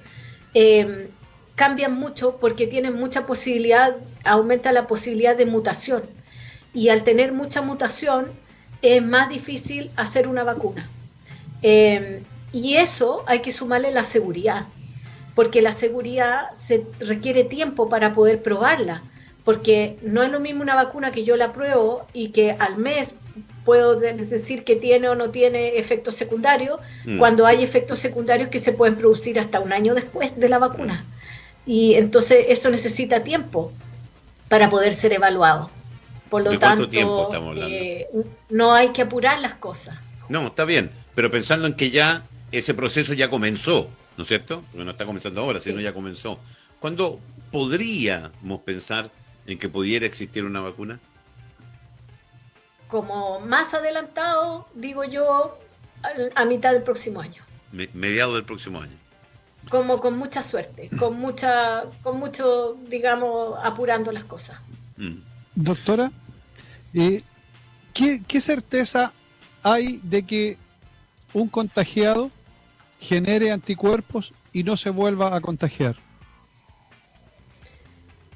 em, 0.54 1.08
cambian 1.56 2.00
mucho 2.00 2.38
porque 2.40 2.68
tienen 2.68 2.94
mucha 2.94 3.26
posibilidad, 3.26 3.96
aumenta 4.24 4.72
la 4.72 4.86
posibilidad 4.86 5.36
de 5.36 5.48
mutación. 5.48 6.04
Y 6.72 6.90
al 6.90 7.04
tener 7.04 7.34
mucha 7.34 7.64
mutación, 7.64 8.28
es 8.84 9.02
más 9.02 9.28
difícil 9.28 9.90
hacer 9.96 10.28
una 10.28 10.44
vacuna. 10.44 10.88
Em, 11.64 12.20
y 12.54 12.76
eso 12.76 13.24
hay 13.26 13.40
que 13.40 13.52
sumarle 13.52 13.90
la 13.90 14.04
seguridad, 14.04 14.68
porque 15.34 15.64
la 15.64 15.72
seguridad 15.72 16.54
se 16.54 16.86
requiere 17.00 17.44
tiempo 17.44 17.90
para 17.90 18.14
poder 18.14 18.44
probarla 18.44 19.02
porque 19.46 20.00
no 20.02 20.24
es 20.24 20.32
lo 20.32 20.40
mismo 20.40 20.64
una 20.64 20.74
vacuna 20.74 21.12
que 21.12 21.24
yo 21.24 21.38
la 21.38 21.54
pruebo 21.54 22.08
y 22.14 22.30
que 22.30 22.54
al 22.58 22.78
mes 22.78 23.16
puedo 23.66 24.00
decir 24.00 24.64
que 24.64 24.76
tiene 24.76 25.10
o 25.10 25.16
no 25.16 25.32
tiene 25.32 25.78
efectos 25.78 26.16
secundarios, 26.16 26.80
mm. 27.04 27.18
cuando 27.18 27.46
hay 27.46 27.64
efectos 27.64 28.00
secundarios 28.00 28.50
que 28.50 28.60
se 28.60 28.72
pueden 28.72 28.96
producir 28.96 29.40
hasta 29.40 29.60
un 29.60 29.74
año 29.74 29.96
después 29.96 30.40
de 30.40 30.48
la 30.48 30.60
vacuna. 30.60 31.04
Y 31.66 31.96
entonces 31.96 32.46
eso 32.48 32.70
necesita 32.70 33.24
tiempo 33.24 33.74
para 34.48 34.70
poder 34.70 34.94
ser 34.94 35.14
evaluado. 35.14 35.70
Por 36.30 36.44
lo 36.44 36.58
tanto, 36.60 36.88
eh, 36.92 38.08
no 38.50 38.74
hay 38.74 38.90
que 38.90 39.02
apurar 39.02 39.40
las 39.42 39.56
cosas. 39.56 39.98
No, 40.30 40.48
está 40.48 40.66
bien, 40.66 40.92
pero 41.14 41.30
pensando 41.32 41.68
en 41.68 41.74
que 41.74 41.90
ya 41.90 42.24
ese 42.52 42.74
proceso 42.74 43.14
ya 43.14 43.30
comenzó, 43.30 43.90
¿no 44.18 44.24
es 44.24 44.28
cierto? 44.28 44.64
Porque 44.72 44.86
no 44.86 44.92
está 44.92 45.06
comenzando 45.06 45.42
ahora, 45.42 45.60
sino 45.60 45.80
ya 45.80 45.94
comenzó. 45.94 46.40
¿Cuándo 46.80 47.20
podríamos 47.52 48.62
pensar 48.62 49.12
en 49.48 49.58
que 49.58 49.70
pudiera 49.70 50.06
existir 50.06 50.46
una 50.46 50.62
vacuna? 50.62 51.00
Como 52.88 53.40
más 53.42 53.74
adelantado, 53.74 54.68
digo 54.74 55.04
yo, 55.04 55.58
a, 56.36 56.46
mitad 56.46 56.74
del 56.74 56.84
próximo 56.84 57.22
año. 57.22 57.42
mediado 57.94 58.36
del 58.36 58.46
próximo 58.46 58.82
año. 58.82 58.98
Como 59.70 60.00
con 60.00 60.18
mucha 60.18 60.44
suerte, 60.44 60.90
con 61.00 61.20
mucha, 61.20 61.86
con 62.04 62.20
mucho, 62.20 62.78
digamos, 62.88 63.58
apurando 63.64 64.12
las 64.12 64.24
cosas. 64.24 64.60
Mm. 64.98 65.16
Doctora, 65.56 66.12
eh, 66.94 67.22
¿qué 67.94 68.40
certeza 68.40 69.12
hay 69.64 70.00
de 70.04 70.24
que 70.24 70.58
un 71.34 71.50
contagiado 71.50 72.30
genere 73.00 73.52
anticuerpos 73.52 74.34
y 74.54 74.64
no 74.64 74.78
se 74.78 74.90
vuelva 74.92 75.36
a 75.36 75.42
contagiar? 75.42 75.96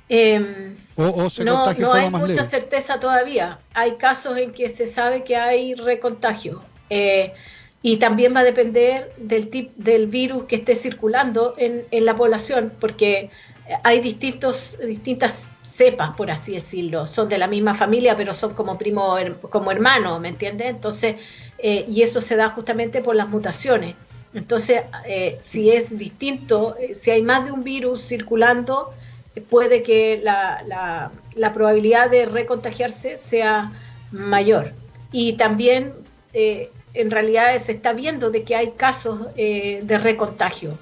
Em, 0.10 0.75
no, 0.98 1.94
hay 1.94 2.10
mucha 2.10 2.44
certeza 2.44 3.00
todavía. 3.00 3.60
Hay 3.74 3.94
casos 3.94 4.38
en 4.38 4.51
que 4.51 4.68
se 4.68 4.88
sabe 4.88 5.24
que 5.24 5.38
hay 5.38 5.75
recontagio. 5.75 6.62
Eh, 6.89 7.32
y 7.82 7.98
también 7.98 8.36
va 8.36 8.42
a 8.42 8.44
depender 8.44 9.13
del, 9.18 9.50
tip, 9.50 9.72
del 9.78 10.08
virus 10.08 10.44
que 10.46 10.58
esté 10.58 10.75
circulando 10.75 11.56
en, 11.58 11.86
la 12.06 12.18
población, 12.18 12.74
porque 12.78 13.30
hay 13.84 14.01
distintos, 14.01 14.75
distintas 14.86 15.48
cepas, 15.62 16.10
por 16.18 16.30
así 16.30 16.54
decirlo. 16.54 17.08
Son 17.08 17.30
de 17.30 17.38
la 17.38 17.48
misma 17.48 17.74
familia, 17.74 18.18
pero 18.18 18.34
son 18.34 18.54
como 18.54 18.78
primo, 18.78 19.16
como 19.50 19.72
hermanos, 19.72 20.20
¿me 20.20 20.28
entiendes? 20.28 20.68
Entonces, 20.68 21.16
eh, 21.60 21.86
y 21.88 22.01
eso 22.01 22.20
se 22.20 22.36
da 22.36 22.50
justamente 22.50 23.01
por 23.01 23.16
las 23.16 23.30
mutaciones. 23.30 23.96
Entonces, 24.34 24.82
eh, 25.06 25.38
si 25.39 25.72
es 25.72 25.98
distinto, 25.98 26.75
si 26.94 27.12
hay 27.12 27.22
más 27.22 27.46
de 27.46 27.54
un 27.54 27.63
virus 27.63 28.06
circulando, 28.06 28.94
puede 29.50 29.83
que 29.83 30.21
la, 30.24 31.12
probabilidad 31.53 32.09
de 32.09 32.25
recontagiarse 32.25 33.17
sea 33.17 33.71
mayor. 34.12 34.74
Y 35.12 35.33
también 35.33 35.93
eh, 36.33 36.69
en 36.93 37.12
realidad 37.12 37.57
se 37.59 37.71
está 37.71 37.93
viendo 37.93 38.31
de 38.31 38.43
que 38.43 38.55
hay 38.55 38.71
casos 38.71 39.27
eh, 39.38 39.81
de 39.83 39.98
recontagio, 39.98 40.77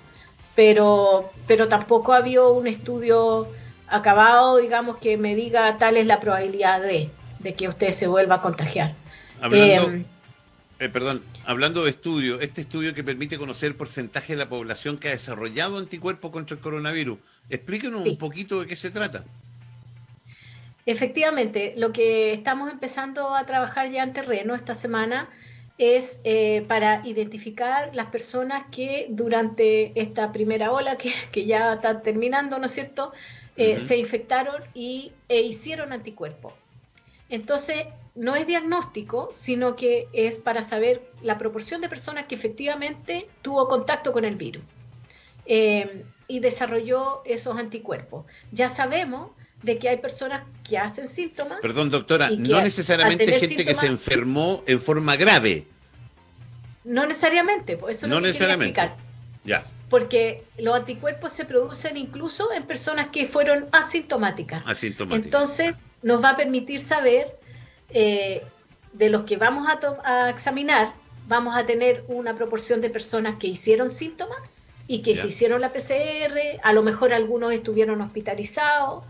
pero, 0.56 1.32
pero 1.46 1.68
tampoco 1.68 2.14
ha 2.14 2.18
habido 2.18 2.54
un 2.54 2.68
estudio 2.68 3.48
acabado, 3.88 4.58
digamos, 4.58 4.98
que 4.98 5.18
me 5.18 5.36
diga 5.36 5.78
tal 5.78 5.98
es 5.98 6.06
la 6.06 6.20
probabilidad 6.20 6.82
de, 6.82 7.10
que 7.54 7.68
usted 7.68 7.92
se 7.92 8.08
vuelva 8.08 8.36
a 8.36 8.42
contagiar. 8.42 8.94
Hablando, 9.40 10.06
eh, 10.80 10.90
perdón, 10.90 11.24
hablando 11.46 11.84
de 11.84 11.92
estudio, 11.92 12.40
este 12.40 12.62
estudio 12.62 12.94
que 12.94 13.04
permite 13.04 13.38
conocer 13.38 13.70
el 13.70 13.76
porcentaje 13.76 14.34
de 14.34 14.38
la 14.38 14.50
población 14.50 14.98
que 14.98 15.08
ha 15.08 15.12
desarrollado 15.12 15.78
anticuerpos 15.78 16.32
contra 16.32 16.56
el 16.56 16.62
coronavirus, 16.62 17.18
Explíquenos 17.50 18.06
un 18.06 18.18
poquito 18.18 18.62
de 18.62 18.68
qué 18.68 18.76
se 18.76 18.92
trata. 18.92 19.24
Efectivamente, 20.86 21.74
lo 21.76 21.92
que 21.92 22.34
estamos 22.34 22.72
empezando 22.72 23.36
a 23.36 23.46
trabajar 23.46 23.92
ya 23.92 24.04
en 24.04 24.14
terreno 24.14 24.56
esta 24.56 24.74
semana 24.74 25.30
es 25.78 26.20
eh, 26.24 26.66
para 26.68 27.06
identificar 27.06 27.94
las 27.94 28.08
personas 28.08 28.64
que 28.72 29.08
durante 29.10 30.00
esta 30.00 30.32
primera 30.32 30.72
ola, 30.72 30.98
que, 30.98 31.46
ya 31.46 31.74
está 31.74 32.02
terminando, 32.02 32.58
¿no 32.58 32.66
es 32.66 32.72
cierto?, 32.72 33.12
eh, 33.58 33.80
se 33.80 33.98
infectaron 33.98 34.64
y, 34.74 35.12
e 35.30 35.42
hicieron 35.42 35.92
anticuerpos. 35.92 36.54
Entonces, 37.28 37.88
no 38.16 38.36
es 38.36 38.48
diagnóstico, 38.48 39.30
sino 39.32 39.76
que 39.76 40.08
es 40.14 40.40
para 40.40 40.62
saber 40.62 41.02
la 41.22 41.38
proporción 41.38 41.82
de 41.82 41.90
personas 41.90 42.28
que 42.28 42.36
efectivamente 42.36 43.28
tuvo 43.42 43.68
contacto 43.68 44.14
con 44.14 44.26
el 44.26 44.36
virus. 44.36 44.64
Eh, 45.46 46.06
y 46.28 46.40
desarrolló 46.40 47.22
esos 47.26 47.58
anticuerpos. 47.58 48.26
Ya 48.52 48.70
sabemos 48.70 49.32
de 49.64 49.80
que 49.80 49.90
hay 49.90 49.98
personas 49.98 50.44
que 50.68 50.78
hacen 50.78 51.08
síntomas. 51.08 51.60
Perdón, 51.62 51.90
doctora, 51.90 52.30
no 52.38 52.62
necesariamente 52.62 53.40
gente 53.40 53.66
que 53.66 53.74
se 53.74 53.88
enfermó 53.88 54.64
en 54.68 54.80
forma 54.80 55.16
grave. 55.16 55.66
No 56.84 57.06
necesariamente, 57.06 57.78
pues 57.78 57.98
eso 57.98 58.08
no 58.08 58.22
necesariamente. 58.22 58.92
Ya. 59.44 59.66
Porque 59.90 60.44
los 60.58 60.76
anticuerpos 60.76 61.32
se 61.32 61.46
producen 61.46 61.98
incluso 61.98 62.52
en 62.52 62.64
personas 62.64 63.08
que 63.08 63.26
fueron 63.26 63.66
asintomáticas. 63.72 64.64
Asintomáticas. 64.66 65.26
Entonces, 65.26 65.80
nos 66.02 66.24
va 66.24 66.32
a 66.32 66.38
permitir 66.38 66.82
saber 66.82 67.38
eh, 67.90 68.44
de 68.94 69.10
los 69.10 69.24
que 69.24 69.38
vamos 69.38 69.68
a, 69.70 69.80
a 70.04 70.30
examinar, 70.30 70.94
vamos 71.28 71.58
a 71.58 71.66
tener 71.66 72.04
una 72.10 72.36
proporción 72.36 72.82
de 72.82 72.90
personas 72.90 73.38
que 73.38 73.48
hicieron 73.48 73.92
síntomas 73.92 74.38
y 74.88 75.02
que 75.02 75.16
se 75.16 75.28
hicieron 75.28 75.62
la 75.62 75.74
PCR, 75.74 76.60
a 76.64 76.74
lo 76.74 76.82
mejor 76.82 77.14
algunos 77.14 77.52
estuvieron 77.52 78.02
hospitalizados, 78.02 79.04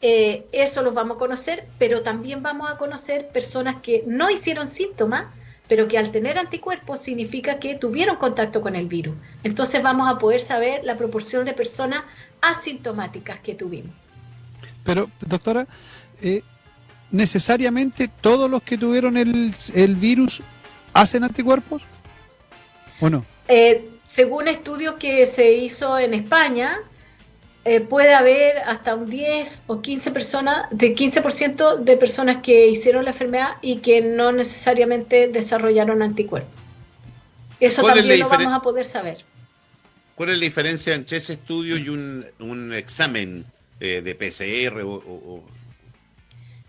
eh, 0.00 0.46
eso 0.52 0.82
los 0.82 0.94
vamos 0.94 1.16
a 1.16 1.18
conocer, 1.18 1.66
pero 1.78 2.02
también 2.02 2.42
vamos 2.42 2.70
a 2.70 2.76
conocer 2.76 3.28
personas 3.28 3.82
que 3.82 4.04
no 4.06 4.30
hicieron 4.30 4.68
síntomas, 4.68 5.26
pero 5.66 5.86
que 5.86 5.98
al 5.98 6.10
tener 6.10 6.38
anticuerpos 6.38 7.00
significa 7.00 7.58
que 7.58 7.74
tuvieron 7.74 8.16
contacto 8.16 8.62
con 8.62 8.74
el 8.74 8.86
virus. 8.86 9.16
Entonces 9.42 9.82
vamos 9.82 10.08
a 10.08 10.18
poder 10.18 10.40
saber 10.40 10.82
la 10.84 10.96
proporción 10.96 11.44
de 11.44 11.52
personas 11.52 12.04
asintomáticas 12.40 13.40
que 13.40 13.54
tuvimos. 13.54 13.92
Pero, 14.84 15.10
doctora, 15.20 15.66
eh, 16.22 16.42
¿necesariamente 17.10 18.08
todos 18.08 18.48
los 18.48 18.62
que 18.62 18.78
tuvieron 18.78 19.16
el, 19.16 19.54
el 19.74 19.96
virus 19.96 20.42
hacen 20.94 21.24
anticuerpos? 21.24 21.82
¿O 23.00 23.10
no? 23.10 23.26
Eh, 23.48 23.97
según 24.08 24.48
estudios 24.48 24.96
que 24.96 25.26
se 25.26 25.52
hizo 25.52 25.98
en 25.98 26.14
España, 26.14 26.78
eh, 27.64 27.80
puede 27.80 28.14
haber 28.14 28.58
hasta 28.60 28.94
un 28.94 29.10
10 29.10 29.64
o 29.66 29.82
15 29.82 30.10
personas, 30.10 30.66
de 30.70 30.94
15% 30.96 31.76
de 31.76 31.96
personas 31.98 32.38
que 32.42 32.68
hicieron 32.68 33.04
la 33.04 33.10
enfermedad 33.10 33.56
y 33.60 33.76
que 33.76 34.00
no 34.00 34.32
necesariamente 34.32 35.28
desarrollaron 35.28 36.02
anticuerpos. 36.02 36.50
Eso 37.60 37.82
también 37.82 38.20
lo 38.20 38.28
vamos 38.28 38.54
a 38.54 38.60
poder 38.62 38.86
saber. 38.86 39.18
¿Cuál 40.14 40.30
es 40.30 40.38
la 40.38 40.44
diferencia 40.44 40.94
entre 40.94 41.18
ese 41.18 41.34
estudio 41.34 41.76
y 41.76 41.90
un, 41.90 42.72
examen 42.74 43.44
eh, 43.78 44.00
de 44.02 44.14
PCR 44.14 44.80
o, 44.82 45.42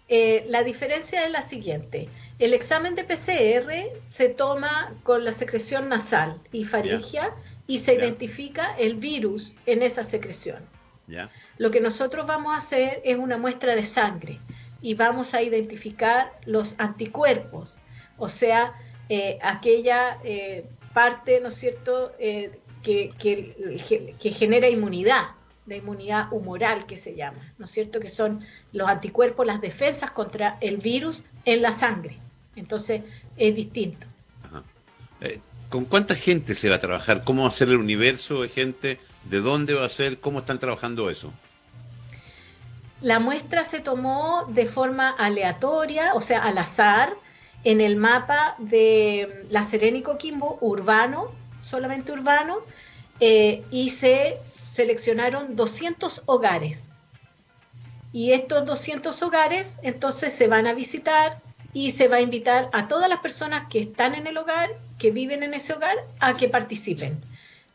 eh, 0.09 0.43
la 0.49 0.63
diferencia 0.63 1.23
es 1.23 1.31
la 1.31 1.43
siguiente. 1.43 2.09
El 2.39 2.53
examen 2.53 2.95
de 2.95 3.03
PCR 3.03 3.99
se 4.05 4.29
toma 4.29 4.93
con 5.03 5.25
la 5.25 5.33
secreción 5.33 5.89
nasal 5.89 6.39
y 6.53 6.63
faringia 6.63 7.35
y 7.67 7.79
se 7.79 7.95
identifica 7.95 8.77
el 8.77 8.95
virus 8.95 9.55
en 9.65 9.83
esa 9.83 10.05
secreción. 10.05 10.63
Lo 11.57 11.69
que 11.69 11.81
nosotros 11.81 12.25
vamos 12.25 12.53
a 12.53 12.59
hacer 12.59 13.01
es 13.03 13.17
una 13.17 13.37
muestra 13.37 13.75
de 13.75 13.83
sangre 13.83 14.39
y 14.81 14.93
vamos 14.93 15.33
a 15.33 15.41
identificar 15.41 16.31
los 16.45 16.75
anticuerpos, 16.79 17.77
o 18.17 18.29
sea, 18.29 18.73
eh, 19.09 19.37
aquella 19.41 20.19
eh, 20.23 20.65
parte, 20.93 21.41
¿no 21.41 21.49
es 21.49 21.55
cierto?, 21.55 22.13
eh, 22.19 22.51
que, 22.81 23.11
que, 23.19 24.31
genera 24.31 24.69
inmunidad, 24.69 25.31
la 25.65 25.75
inmunidad 25.75 26.31
humoral 26.31 26.85
que 26.85 26.95
se 26.95 27.15
llama, 27.15 27.53
¿no 27.57 27.65
es 27.65 27.71
cierto?, 27.71 27.99
que 27.99 28.07
son 28.07 28.45
los 28.71 28.87
anticuerpos, 28.87 29.45
las 29.45 29.59
defensas 29.59 30.11
contra 30.11 30.57
el 30.61 30.77
virus 30.77 31.23
en 31.43 31.61
la 31.61 31.73
sangre. 31.73 32.17
Entonces, 32.59 33.01
es 33.37 33.55
distinto. 33.55 34.07
¿Con 35.69 35.85
cuánta 35.85 36.15
gente 36.15 36.55
se 36.55 36.69
va 36.69 36.75
a 36.75 36.79
trabajar? 36.79 37.23
¿Cómo 37.23 37.43
va 37.43 37.49
a 37.49 37.51
ser 37.51 37.69
el 37.69 37.77
universo 37.77 38.41
de 38.41 38.49
gente? 38.49 38.99
¿De 39.25 39.39
dónde 39.39 39.75
va 39.75 39.85
a 39.85 39.89
ser? 39.89 40.19
¿Cómo 40.19 40.39
están 40.39 40.57
trabajando 40.57 41.09
eso? 41.09 41.31
La 43.01 43.19
muestra 43.19 43.63
se 43.63 43.79
tomó 43.79 44.45
de 44.49 44.65
forma 44.65 45.09
aleatoria, 45.09 46.13
o 46.15 46.21
sea, 46.21 46.43
al 46.43 46.57
azar, 46.57 47.13
en 47.63 47.81
el 47.81 47.97
mapa 47.97 48.55
de 48.57 49.45
La 49.49 49.63
Serena 49.63 49.99
y 49.99 50.01
Coquimbo, 50.01 50.57
urbano, 50.59 51.31
solamente 51.61 52.11
urbano, 52.11 52.57
eh, 53.19 53.63
y 53.69 53.89
se 53.89 54.37
seleccionaron 54.43 55.55
200 55.55 56.23
hogares. 56.25 56.89
Y 58.11 58.31
estos 58.31 58.65
200 58.65 59.21
hogares 59.21 59.77
entonces 59.83 60.33
se 60.33 60.47
van 60.47 60.65
a 60.67 60.73
visitar 60.73 61.39
y 61.73 61.91
se 61.91 62.07
va 62.07 62.17
a 62.17 62.21
invitar 62.21 62.69
a 62.73 62.87
todas 62.87 63.09
las 63.09 63.19
personas 63.19 63.67
que 63.69 63.79
están 63.79 64.15
en 64.15 64.27
el 64.27 64.37
hogar, 64.37 64.69
que 64.97 65.11
viven 65.11 65.43
en 65.43 65.53
ese 65.53 65.73
hogar, 65.73 65.95
a 66.19 66.35
que 66.35 66.49
participen. 66.49 67.19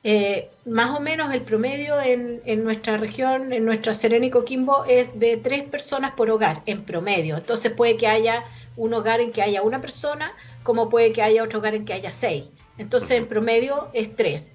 Eh, 0.06 0.50
más 0.66 0.90
o 0.90 1.00
menos 1.00 1.32
el 1.32 1.40
promedio 1.40 2.00
en, 2.00 2.42
nuestra 2.62 2.98
región, 2.98 3.52
en 3.52 3.64
nuestra 3.64 3.94
Serena 3.94 4.26
y 4.26 4.30
Coquimbo, 4.30 4.84
es 4.84 5.18
de 5.18 5.38
tres 5.38 5.62
personas 5.62 6.12
por 6.12 6.28
hogar, 6.30 6.62
en 6.66 6.82
promedio. 6.82 7.38
Entonces 7.38 7.72
puede 7.72 7.96
que 7.96 8.06
haya 8.06 8.44
un 8.76 8.92
hogar 8.92 9.20
en 9.20 9.32
que 9.32 9.40
haya 9.40 9.62
una 9.62 9.80
persona, 9.80 10.32
como 10.62 10.90
puede 10.90 11.12
que 11.12 11.22
haya 11.22 11.42
otro 11.42 11.60
hogar 11.60 11.74
en 11.74 11.86
que 11.86 11.94
haya 11.94 12.10
seis. 12.10 12.44
Entonces 12.76 13.12
en 13.12 13.26
promedio 13.26 13.88
es 13.94 14.14
tres. 14.14 14.50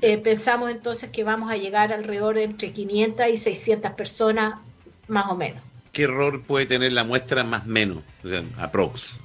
Eh, 0.00 0.18
pensamos 0.18 0.70
entonces 0.70 1.10
que 1.10 1.24
vamos 1.24 1.50
a 1.50 1.56
llegar 1.56 1.92
alrededor 1.92 2.36
de 2.36 2.44
entre 2.44 2.72
500 2.72 3.28
y 3.28 3.36
600 3.36 3.92
personas, 3.92 4.60
más 5.06 5.26
o 5.26 5.36
menos. 5.36 5.62
¿Qué 5.98 6.04
error 6.04 6.42
puede 6.42 6.64
tener 6.64 6.92
la 6.92 7.02
muestra 7.02 7.42
más 7.42 7.66
menos? 7.66 8.04
O 8.22 8.28
sea, 8.28 8.44
aprox. 8.58 9.18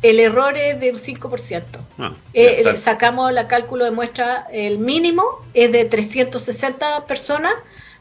El 0.00 0.20
error 0.20 0.56
es 0.56 0.78
de 0.78 0.92
un 0.92 0.96
5%. 0.96 1.64
Ah, 1.98 2.12
eh, 2.34 2.76
sacamos 2.76 3.32
la 3.32 3.48
cálculo 3.48 3.84
de 3.84 3.90
muestra, 3.90 4.46
el 4.52 4.78
mínimo 4.78 5.24
es 5.54 5.72
de 5.72 5.84
360 5.84 7.06
personas 7.06 7.52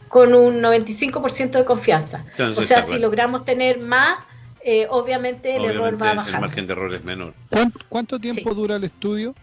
con 0.09 0.35
un 0.35 0.61
95% 0.61 1.57
de 1.57 1.65
confianza. 1.65 2.23
o 2.55 2.61
sea, 2.61 2.83
si 2.83 2.99
logramos 2.99 3.45
tener 3.45 3.79
más, 3.79 4.19
eh, 4.63 4.85
obviamente 4.91 5.55
el 5.55 5.65
error 5.65 5.99
va 5.99 6.11
a 6.11 6.13
bajar. 6.13 6.35
El 6.35 6.41
margen 6.41 6.67
de 6.67 6.73
error 6.73 6.93
es 6.93 7.03
menor. 7.03 7.33
¿Cuánto, 7.89 8.19
tiempo 8.19 8.53
dura 8.53 8.75
el 8.75 8.83
estudio? 8.83 9.33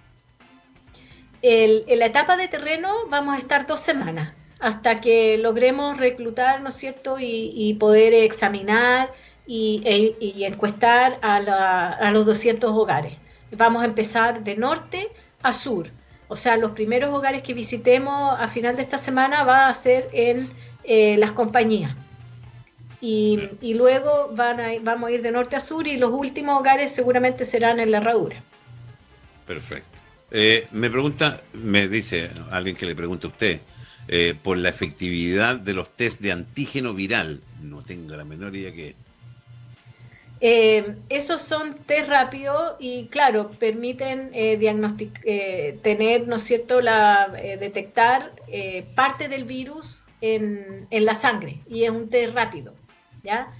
en 1.42 1.98
la 1.98 2.06
etapa 2.06 2.36
de 2.36 2.46
terreno 2.48 2.92
vamos 3.10 3.34
a 3.36 3.38
estar 3.38 3.64
dos 3.66 3.78
semanas 3.78 4.32
hasta 4.60 5.00
que 5.00 5.38
logremos 5.38 5.96
reclutar, 5.98 6.60
¿no 6.62 6.70
es 6.70 6.76
cierto?, 6.76 7.16
y, 7.20 7.74
poder 7.78 8.12
examinar 8.14 9.10
y, 9.46 9.82
e, 9.84 10.46
encuestar 10.46 11.18
a, 11.22 12.10
los 12.12 12.26
200 12.26 12.70
hogares. 12.70 13.14
Vamos 13.56 13.82
a 13.82 13.86
empezar 13.86 14.42
de 14.44 14.56
norte 14.56 15.08
a 15.42 15.52
sur. 15.52 15.88
O 16.28 16.36
sea, 16.36 16.56
los 16.56 16.72
primeros 16.72 17.14
hogares 17.14 17.42
que 17.42 17.54
visitemos 17.54 18.38
a 18.38 18.48
final 18.48 18.76
de 18.76 18.82
esta 18.82 18.98
semana 18.98 19.44
va 19.44 19.68
a 19.68 19.74
ser 19.74 20.08
en 20.12 20.48
eh, 20.84 21.16
las 21.16 21.32
compañías. 21.32 21.94
Y, 23.00 23.48
luego 23.74 24.30
van 24.34 24.60
a, 24.60 24.70
vamos 24.82 25.08
a 25.08 25.12
ir 25.12 25.22
de 25.22 25.30
norte 25.30 25.54
a 25.54 25.60
sur 25.60 25.86
y 25.86 25.96
los 25.96 26.10
últimos 26.12 26.58
hogares 26.58 26.92
seguramente 26.92 27.44
serán 27.44 27.78
en 27.78 27.92
la 27.92 27.98
herradura. 27.98 28.42
Perfecto. 29.46 29.98
Eh, 30.30 30.66
me 30.72 30.90
pregunta, 30.90 31.40
me 31.54 31.88
dice 31.88 32.28
alguien 32.50 32.76
que 32.76 32.84
le 32.84 32.94
pregunta 32.94 33.28
a 33.28 33.30
usted, 33.30 33.60
eh, 34.10 34.34
por 34.42 34.56
la 34.56 34.70
efectividad 34.70 35.56
de 35.56 35.74
los 35.74 35.94
test 35.94 36.22
de 36.22 36.32
antígeno 36.32 36.94
viral. 36.94 37.42
No 37.62 37.82
tengo 37.82 38.16
la 38.16 38.24
menor 38.24 38.56
idea 38.56 38.72
que... 38.72 38.94
Eh, 40.40 40.94
esos 41.10 41.42
son 41.42 41.74
test 41.84 42.08
rápidos 42.08 42.76
y 42.78 43.08
claro, 43.08 43.50
permiten 43.50 44.30
eh, 44.32 45.78
tener, 45.82 46.26
¿no 46.26 46.36
es 46.36 46.42
cierto?, 46.42 46.80
la, 46.80 47.28
detectar 47.60 48.32
parte 48.94 49.28
del 49.28 49.44
virus 49.44 50.00
en, 50.22 50.86
en, 50.90 51.04
la 51.04 51.14
sangre 51.14 51.58
y 51.68 51.84
es 51.84 51.90
un 51.90 52.08
test 52.08 52.32
rápido, 52.34 52.72
¿ya? 53.22 53.52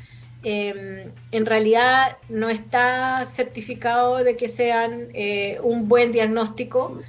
en 0.45 1.47
realidad 1.47 2.17
no 2.29 2.49
está 2.49 3.25
certificado 3.25 4.19
de 4.19 4.37
que 4.37 4.47
sean 4.47 5.09
un 5.65 5.89
buen 5.89 6.13
diagnóstico, 6.13 7.03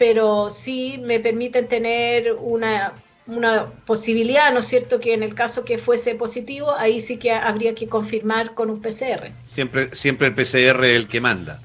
pero 0.00 0.48
sí 0.48 0.98
me 1.04 1.20
permiten 1.20 1.68
tener 1.68 2.32
una, 2.32 2.94
posibilidad, 3.84 4.50
¿no 4.50 4.60
es 4.60 4.66
cierto?, 4.66 4.98
que 4.98 5.12
en 5.12 5.22
el 5.22 5.34
caso 5.34 5.62
que 5.62 5.76
fuese 5.76 6.14
positivo, 6.14 6.74
ahí 6.74 7.02
sí 7.02 7.18
que 7.18 7.32
habría 7.32 7.74
que 7.74 7.86
confirmar 7.86 8.54
con 8.54 8.70
un 8.70 8.80
PCR. 8.80 9.30
Siempre, 9.46 9.94
siempre 9.94 10.28
el 10.28 10.34
PCR 10.34 10.84
es 10.84 10.96
el 10.96 11.06
que 11.06 11.20
manda. 11.20 11.60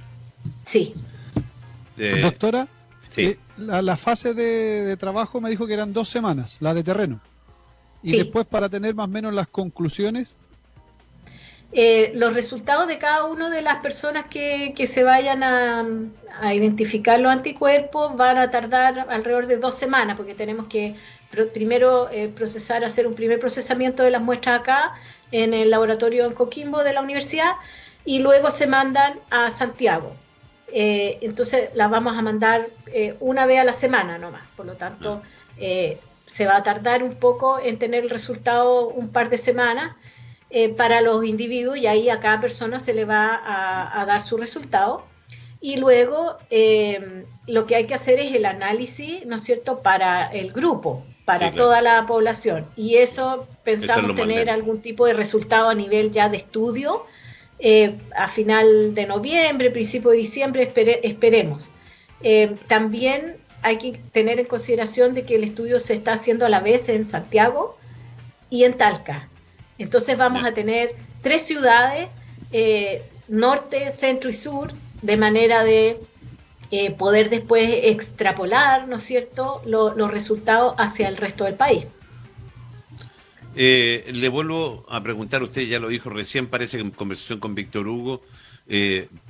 Sí. 0.65 0.93
Eh, 1.98 2.19
Doctora, 2.21 2.67
sí. 3.08 3.21
Eh, 3.21 3.38
la, 3.58 3.95
fase 3.95 4.34
de, 4.34 4.98
trabajo 4.98 5.39
me 5.39 5.50
dijo 5.50 5.65
que 5.65 5.74
eran 5.74 5.93
dos 5.93 6.10
semanas, 6.10 6.58
la 6.60 6.74
de 6.74 6.84
terreno. 6.84 7.21
Y 8.04 8.17
después 8.17 8.45
para 8.45 8.67
tener 8.67 8.95
más 8.95 9.06
o 9.06 9.12
menos 9.12 9.34
las 9.34 9.48
conclusiones. 9.48 10.36
Eh, 11.77 12.13
los 12.15 12.33
resultados 12.33 12.88
de 12.88 12.97
cada 12.97 13.25
una 13.25 13.49
de 13.49 13.61
las 13.61 13.81
personas 13.81 14.29
que, 14.29 14.73
se 14.88 15.03
vayan 15.03 15.43
a, 15.43 16.53
identificar 16.53 17.19
los 17.19 17.31
anticuerpos 17.31 18.15
van 18.15 18.38
a 18.38 18.49
tardar 18.49 19.07
alrededor 19.09 19.45
de 19.47 19.57
dos 19.57 19.75
semanas, 19.75 20.15
porque 20.15 20.35
tenemos 20.35 20.67
que 20.67 20.95
primero 21.53 22.09
eh, 22.11 22.29
procesar, 22.29 22.85
hacer 22.85 23.07
un 23.07 23.13
primer 23.13 23.39
procesamiento 23.39 24.03
de 24.03 24.11
las 24.11 24.21
muestras 24.21 24.61
acá 24.61 24.93
en 25.33 25.53
el 25.53 25.69
laboratorio 25.69 26.25
en 26.25 26.33
Coquimbo 26.33 26.81
de 26.81 26.93
la 26.93 27.01
universidad 27.01 27.51
y 28.05 28.19
luego 28.19 28.51
se 28.51 28.67
mandan 28.67 29.19
a 29.29 29.49
Santiago. 29.49 30.15
Eh, 30.71 31.17
entonces 31.21 31.71
las 31.73 31.89
vamos 31.89 32.17
a 32.17 32.21
mandar 32.21 32.67
una 33.19 33.45
vez 33.45 33.59
a 33.59 33.65
la 33.65 33.73
semana 33.73 34.17
nomás, 34.17 34.43
por 34.55 34.65
lo 34.65 34.75
tanto 34.75 35.21
se 36.25 36.47
va 36.47 36.55
a 36.55 36.63
tardar 36.63 37.03
un 37.03 37.15
poco 37.15 37.59
en 37.59 37.77
tener 37.77 38.03
el 38.03 38.09
resultado 38.09 38.88
un 38.88 39.09
par 39.09 39.29
de 39.29 39.38
semanas 39.38 39.95
eh, 40.58 40.70
para 40.70 41.02
los 41.02 41.26
individuos 41.26 41.76
y 41.76 41.86
ahí 41.86 42.08
a 42.08 42.22
cada 42.22 42.39
persona 42.39 42.80
se 42.80 42.94
le 42.94 43.04
va 43.04 43.41
a, 43.44 44.06
dar 44.06 44.22
su 44.22 44.38
resultado. 44.38 45.04
Y 45.60 45.76
luego 45.76 46.38
eh, 46.50 47.26
lo 47.46 47.65
que 47.65 47.76
hay 47.76 47.88
que 47.88 47.94
hacer 47.94 48.22
es 48.22 48.34
el 48.34 48.46
análisis, 48.46 49.26
¿no 49.26 49.36
es 49.36 49.44
cierto?, 49.44 49.80
para 49.80 50.32
el 50.32 50.54
grupo, 50.54 51.04
para 51.26 51.52
toda 51.52 51.82
la 51.82 52.06
población. 52.06 52.65
Y 52.78 52.96
eso 52.96 53.46
pensamos 53.65 54.15
tener 54.15 54.50
algún 54.50 54.80
tipo 54.82 55.06
de 55.06 55.12
resultado 55.12 55.68
a 55.68 55.76
nivel 55.76 56.13
ya 56.13 56.30
de 56.30 56.38
estudio 56.38 57.04
eh, 57.60 57.94
a 58.15 58.30
final 58.30 58.96
de 58.96 59.08
noviembre, 59.08 59.72
principio 59.72 60.12
de 60.12 60.18
diciembre, 60.20 60.72
esperemos. 61.04 61.70
también 62.68 63.36
hay 63.62 63.78
que 63.78 64.00
tener 64.13 64.39
en 64.39 64.46
consideración 64.46 65.15
de 65.15 65.26
que 65.26 65.36
el 65.36 65.44
estudio 65.44 65.80
se 65.80 65.96
está 65.96 66.13
haciendo 66.13 66.46
a 66.46 66.50
la 66.50 66.62
vez 66.62 66.88
en 66.88 67.06
Santiago 67.06 67.78
y 68.50 68.63
en 68.63 68.76
Talca. 68.76 69.28
Entonces 69.77 70.17
vamos 70.17 70.45
a 70.45 70.53
tener 70.53 70.91
tres 71.21 71.41
ciudades, 71.43 72.07
eh, 72.51 73.03
norte, 73.27 73.91
centro 73.91 74.29
y 74.29 74.33
sur, 74.33 74.71
de 75.01 75.17
manera 75.17 75.63
de 75.63 75.97
eh, 76.71 76.91
poder 76.91 77.29
después 77.29 77.69
extrapolar, 77.83 78.88
¿no 78.88 78.95
es 78.95 79.03
cierto?, 79.03 79.61
los 79.65 80.11
resultados 80.11 80.75
hacia 80.77 81.07
el 81.07 81.17
resto 81.17 81.43
del 81.43 81.55
país. 81.55 81.85
Eh, 83.57 84.09
le 84.11 84.29
vuelvo 84.29 84.85
a 84.89 85.01
preguntar, 85.01 85.41
usted 85.43 85.63
ya 85.63 85.79
lo 85.79 85.88
dijo 85.88 86.09
recién, 86.09 86.47
parece 86.47 86.77
que 86.77 86.83
en 86.83 86.91
conversación 86.91 87.39
con 87.39 87.55
Víctor 87.55 87.88
Hugo, 87.88 88.21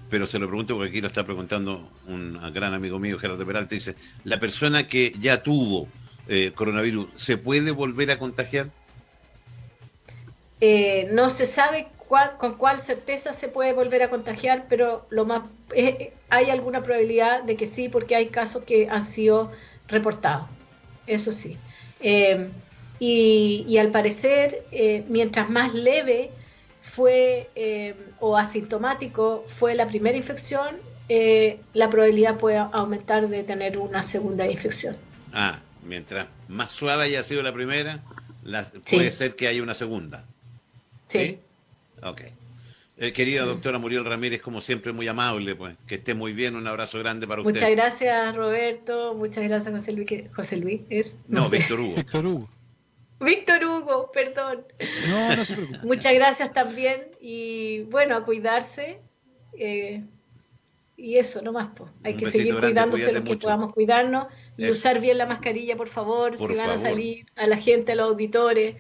pero 0.10 0.26
se 0.26 0.40
lo 0.40 0.48
pregunto 0.48 0.76
porque 0.76 0.90
aquí 0.90 1.02
lo 1.02 1.08
está 1.08 1.26
preguntando 1.26 1.90
un 2.08 2.40
gran 2.54 2.74
amigo 2.74 3.00
mío, 3.00 3.20
Gerardo 3.20 3.46
Peralta, 3.46 3.76
dice, 3.76 3.96
¿la 4.24 4.40
persona 4.40 4.88
que 4.88 5.14
ya 5.20 5.44
tuvo 5.44 5.88
coronavirus 6.56 7.08
se 7.16 7.38
puede 7.38 7.72
volver 7.72 8.12
a 8.12 8.20
contagiar? 8.20 8.70
Eh, 10.62 11.10
no 11.12 11.30
se 11.30 11.46
sabe 11.46 11.88
con 12.38 12.56
cuál 12.56 12.82
certeza 12.82 13.34
se 13.34 13.50
puede 13.50 13.74
volver 13.74 14.04
a 14.04 14.10
contagiar, 14.10 14.66
pero 14.70 15.06
lo 15.10 15.26
más 15.26 15.44
eh, 15.76 16.14
hay 16.30 16.50
alguna 16.50 16.82
probabilidad 16.82 17.44
de 17.44 17.56
que 17.56 17.66
sí, 17.66 17.90
porque 17.90 18.16
hay 18.16 18.28
casos 18.28 18.64
que 18.64 18.88
han 18.90 19.04
sido 19.04 19.52
reportados. 19.88 20.48
Eso 21.08 21.32
sí. 21.32 21.58
Eh, 22.00 22.48
y, 23.00 23.78
al 23.78 23.90
parecer, 23.90 24.64
mientras 25.10 25.50
más 25.50 25.74
leve 25.74 26.32
fue 26.82 27.50
o 28.20 28.38
asintomático 28.38 29.44
fue 29.48 29.76
la 29.76 29.86
primera 29.86 30.16
infección, 30.16 30.78
la 31.74 31.90
probabilidad 31.90 32.38
puede 32.38 32.58
aumentar 32.58 33.28
de 33.28 33.44
tener 33.44 33.78
una 33.78 34.02
segunda 34.02 34.50
infección. 34.50 34.96
Ah, 35.34 35.60
mientras 35.84 36.28
más 36.48 36.72
suave 36.72 37.04
haya 37.04 37.22
sido 37.24 37.44
la 37.44 37.54
primera, 37.54 38.02
puede 38.90 39.12
ser 39.12 39.36
que 39.36 39.50
haya 39.50 39.62
una 39.62 39.74
segunda. 39.74 40.26
Sí. 41.08 41.40
Ok. 42.04 42.22
Eh, 42.98 43.12
querida 43.12 43.44
doctora 43.44 43.78
Muriel 43.78 44.06
Ramírez, 44.06 44.42
como 44.42 44.62
siempre, 44.62 44.94
muy 44.94 45.08
amable, 45.08 45.56
pues. 45.56 45.76
Que 45.86 45.96
esté 45.96 46.14
muy 46.14 46.32
bien, 46.32 46.56
un 46.56 46.66
abrazo 46.66 47.00
grande 47.00 47.28
para 47.28 47.42
usted. 47.42 47.54
Muchas 47.54 47.72
gracias, 47.72 48.36
Roberto. 48.36 49.14
Muchas 49.16 49.44
gracias, 49.44 49.74
José 49.74 49.92
Luis. 49.92 50.10
José 50.34 50.58
Luis 50.58 50.82
es. 50.90 51.16
No, 51.28 51.50
Víctor 51.50 51.80
Hugo. 51.82 51.96
Víctor 51.96 52.26
Hugo. 52.26 52.50
Víctor 53.20 53.66
Hugo, 53.66 54.12
perdón. 54.14 54.64
No, 55.10 55.36
no 55.36 55.46
se 55.46 55.56
preocupe. 55.56 55.80
Muchas 55.84 56.14
gracias 56.14 56.54
también. 56.54 57.08
Y 57.20 57.84
bueno, 57.84 58.16
a 58.16 58.24
cuidarse. 58.24 59.00
Eh, 59.58 60.02
y 60.98 61.18
eso, 61.18 61.42
nomás, 61.42 61.70
pues. 61.76 61.92
Hay 62.04 62.16
que 62.16 62.28
seguir 62.28 62.56
cuidándose 62.58 63.12
lo 63.12 63.24
que 63.24 63.36
podamos 63.36 63.74
cuidarnos 63.74 64.28
y 64.56 64.70
usar 64.70 65.02
bien 65.02 65.18
la 65.18 65.26
mascarilla, 65.26 65.76
por 65.76 65.90
favor, 65.90 66.38
si 66.38 66.56
van 66.56 66.70
a 66.70 66.78
salir, 66.78 67.26
a 67.36 67.46
la 67.46 67.58
gente, 67.58 67.92
a 67.92 67.96
los 67.96 68.12
auditores, 68.12 68.76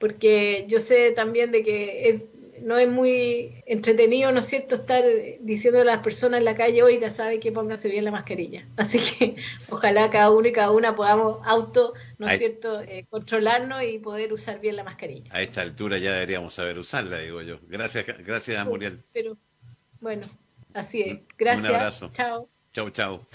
porque 0.00 0.64
yo 0.66 0.80
sé 0.80 1.12
también 1.12 1.52
de 1.52 1.62
que 1.62 2.26
no 2.62 2.78
es 2.78 2.88
muy 2.88 3.62
entretenido, 3.66 4.32
¿no 4.32 4.40
es 4.40 4.46
cierto?, 4.46 4.74
estar 4.74 5.04
diciendo 5.40 5.80
a 5.80 5.84
las 5.84 6.02
personas 6.02 6.38
en 6.38 6.44
la 6.44 6.56
calle, 6.56 6.82
oiga, 6.82 7.10
sabe 7.10 7.40
que 7.40 7.52
póngase 7.52 7.88
bien 7.88 8.04
la 8.04 8.10
mascarilla. 8.10 8.66
Así 8.76 8.98
que 8.98 9.36
ojalá 9.68 10.10
cada 10.10 10.30
uno 10.30 10.48
y 10.48 10.52
cada 10.52 10.70
una 10.70 10.94
podamos 10.94 11.46
auto, 11.46 11.94
¿no 12.18 12.28
es 12.28 12.38
cierto?, 12.38 12.80
eh, 12.80 13.06
controlarnos 13.10 13.82
y 13.82 13.98
poder 13.98 14.32
usar 14.32 14.60
bien 14.60 14.76
la 14.76 14.84
mascarilla. 14.84 15.30
A 15.32 15.42
esta 15.42 15.62
altura 15.62 15.98
ya 15.98 16.12
deberíamos 16.14 16.54
saber 16.54 16.78
usarla, 16.78 17.18
digo 17.18 17.42
yo. 17.42 17.58
Gracias, 17.68 18.04
gracias, 18.24 18.66
Muriel. 18.66 19.02
Pero, 19.12 19.36
bueno, 20.00 20.26
así 20.74 21.02
es. 21.02 21.18
Gracias. 21.38 21.68
Un 21.68 21.74
abrazo. 21.74 22.10
Chao. 22.12 22.48
Chao, 22.72 22.90
chao. 22.90 23.26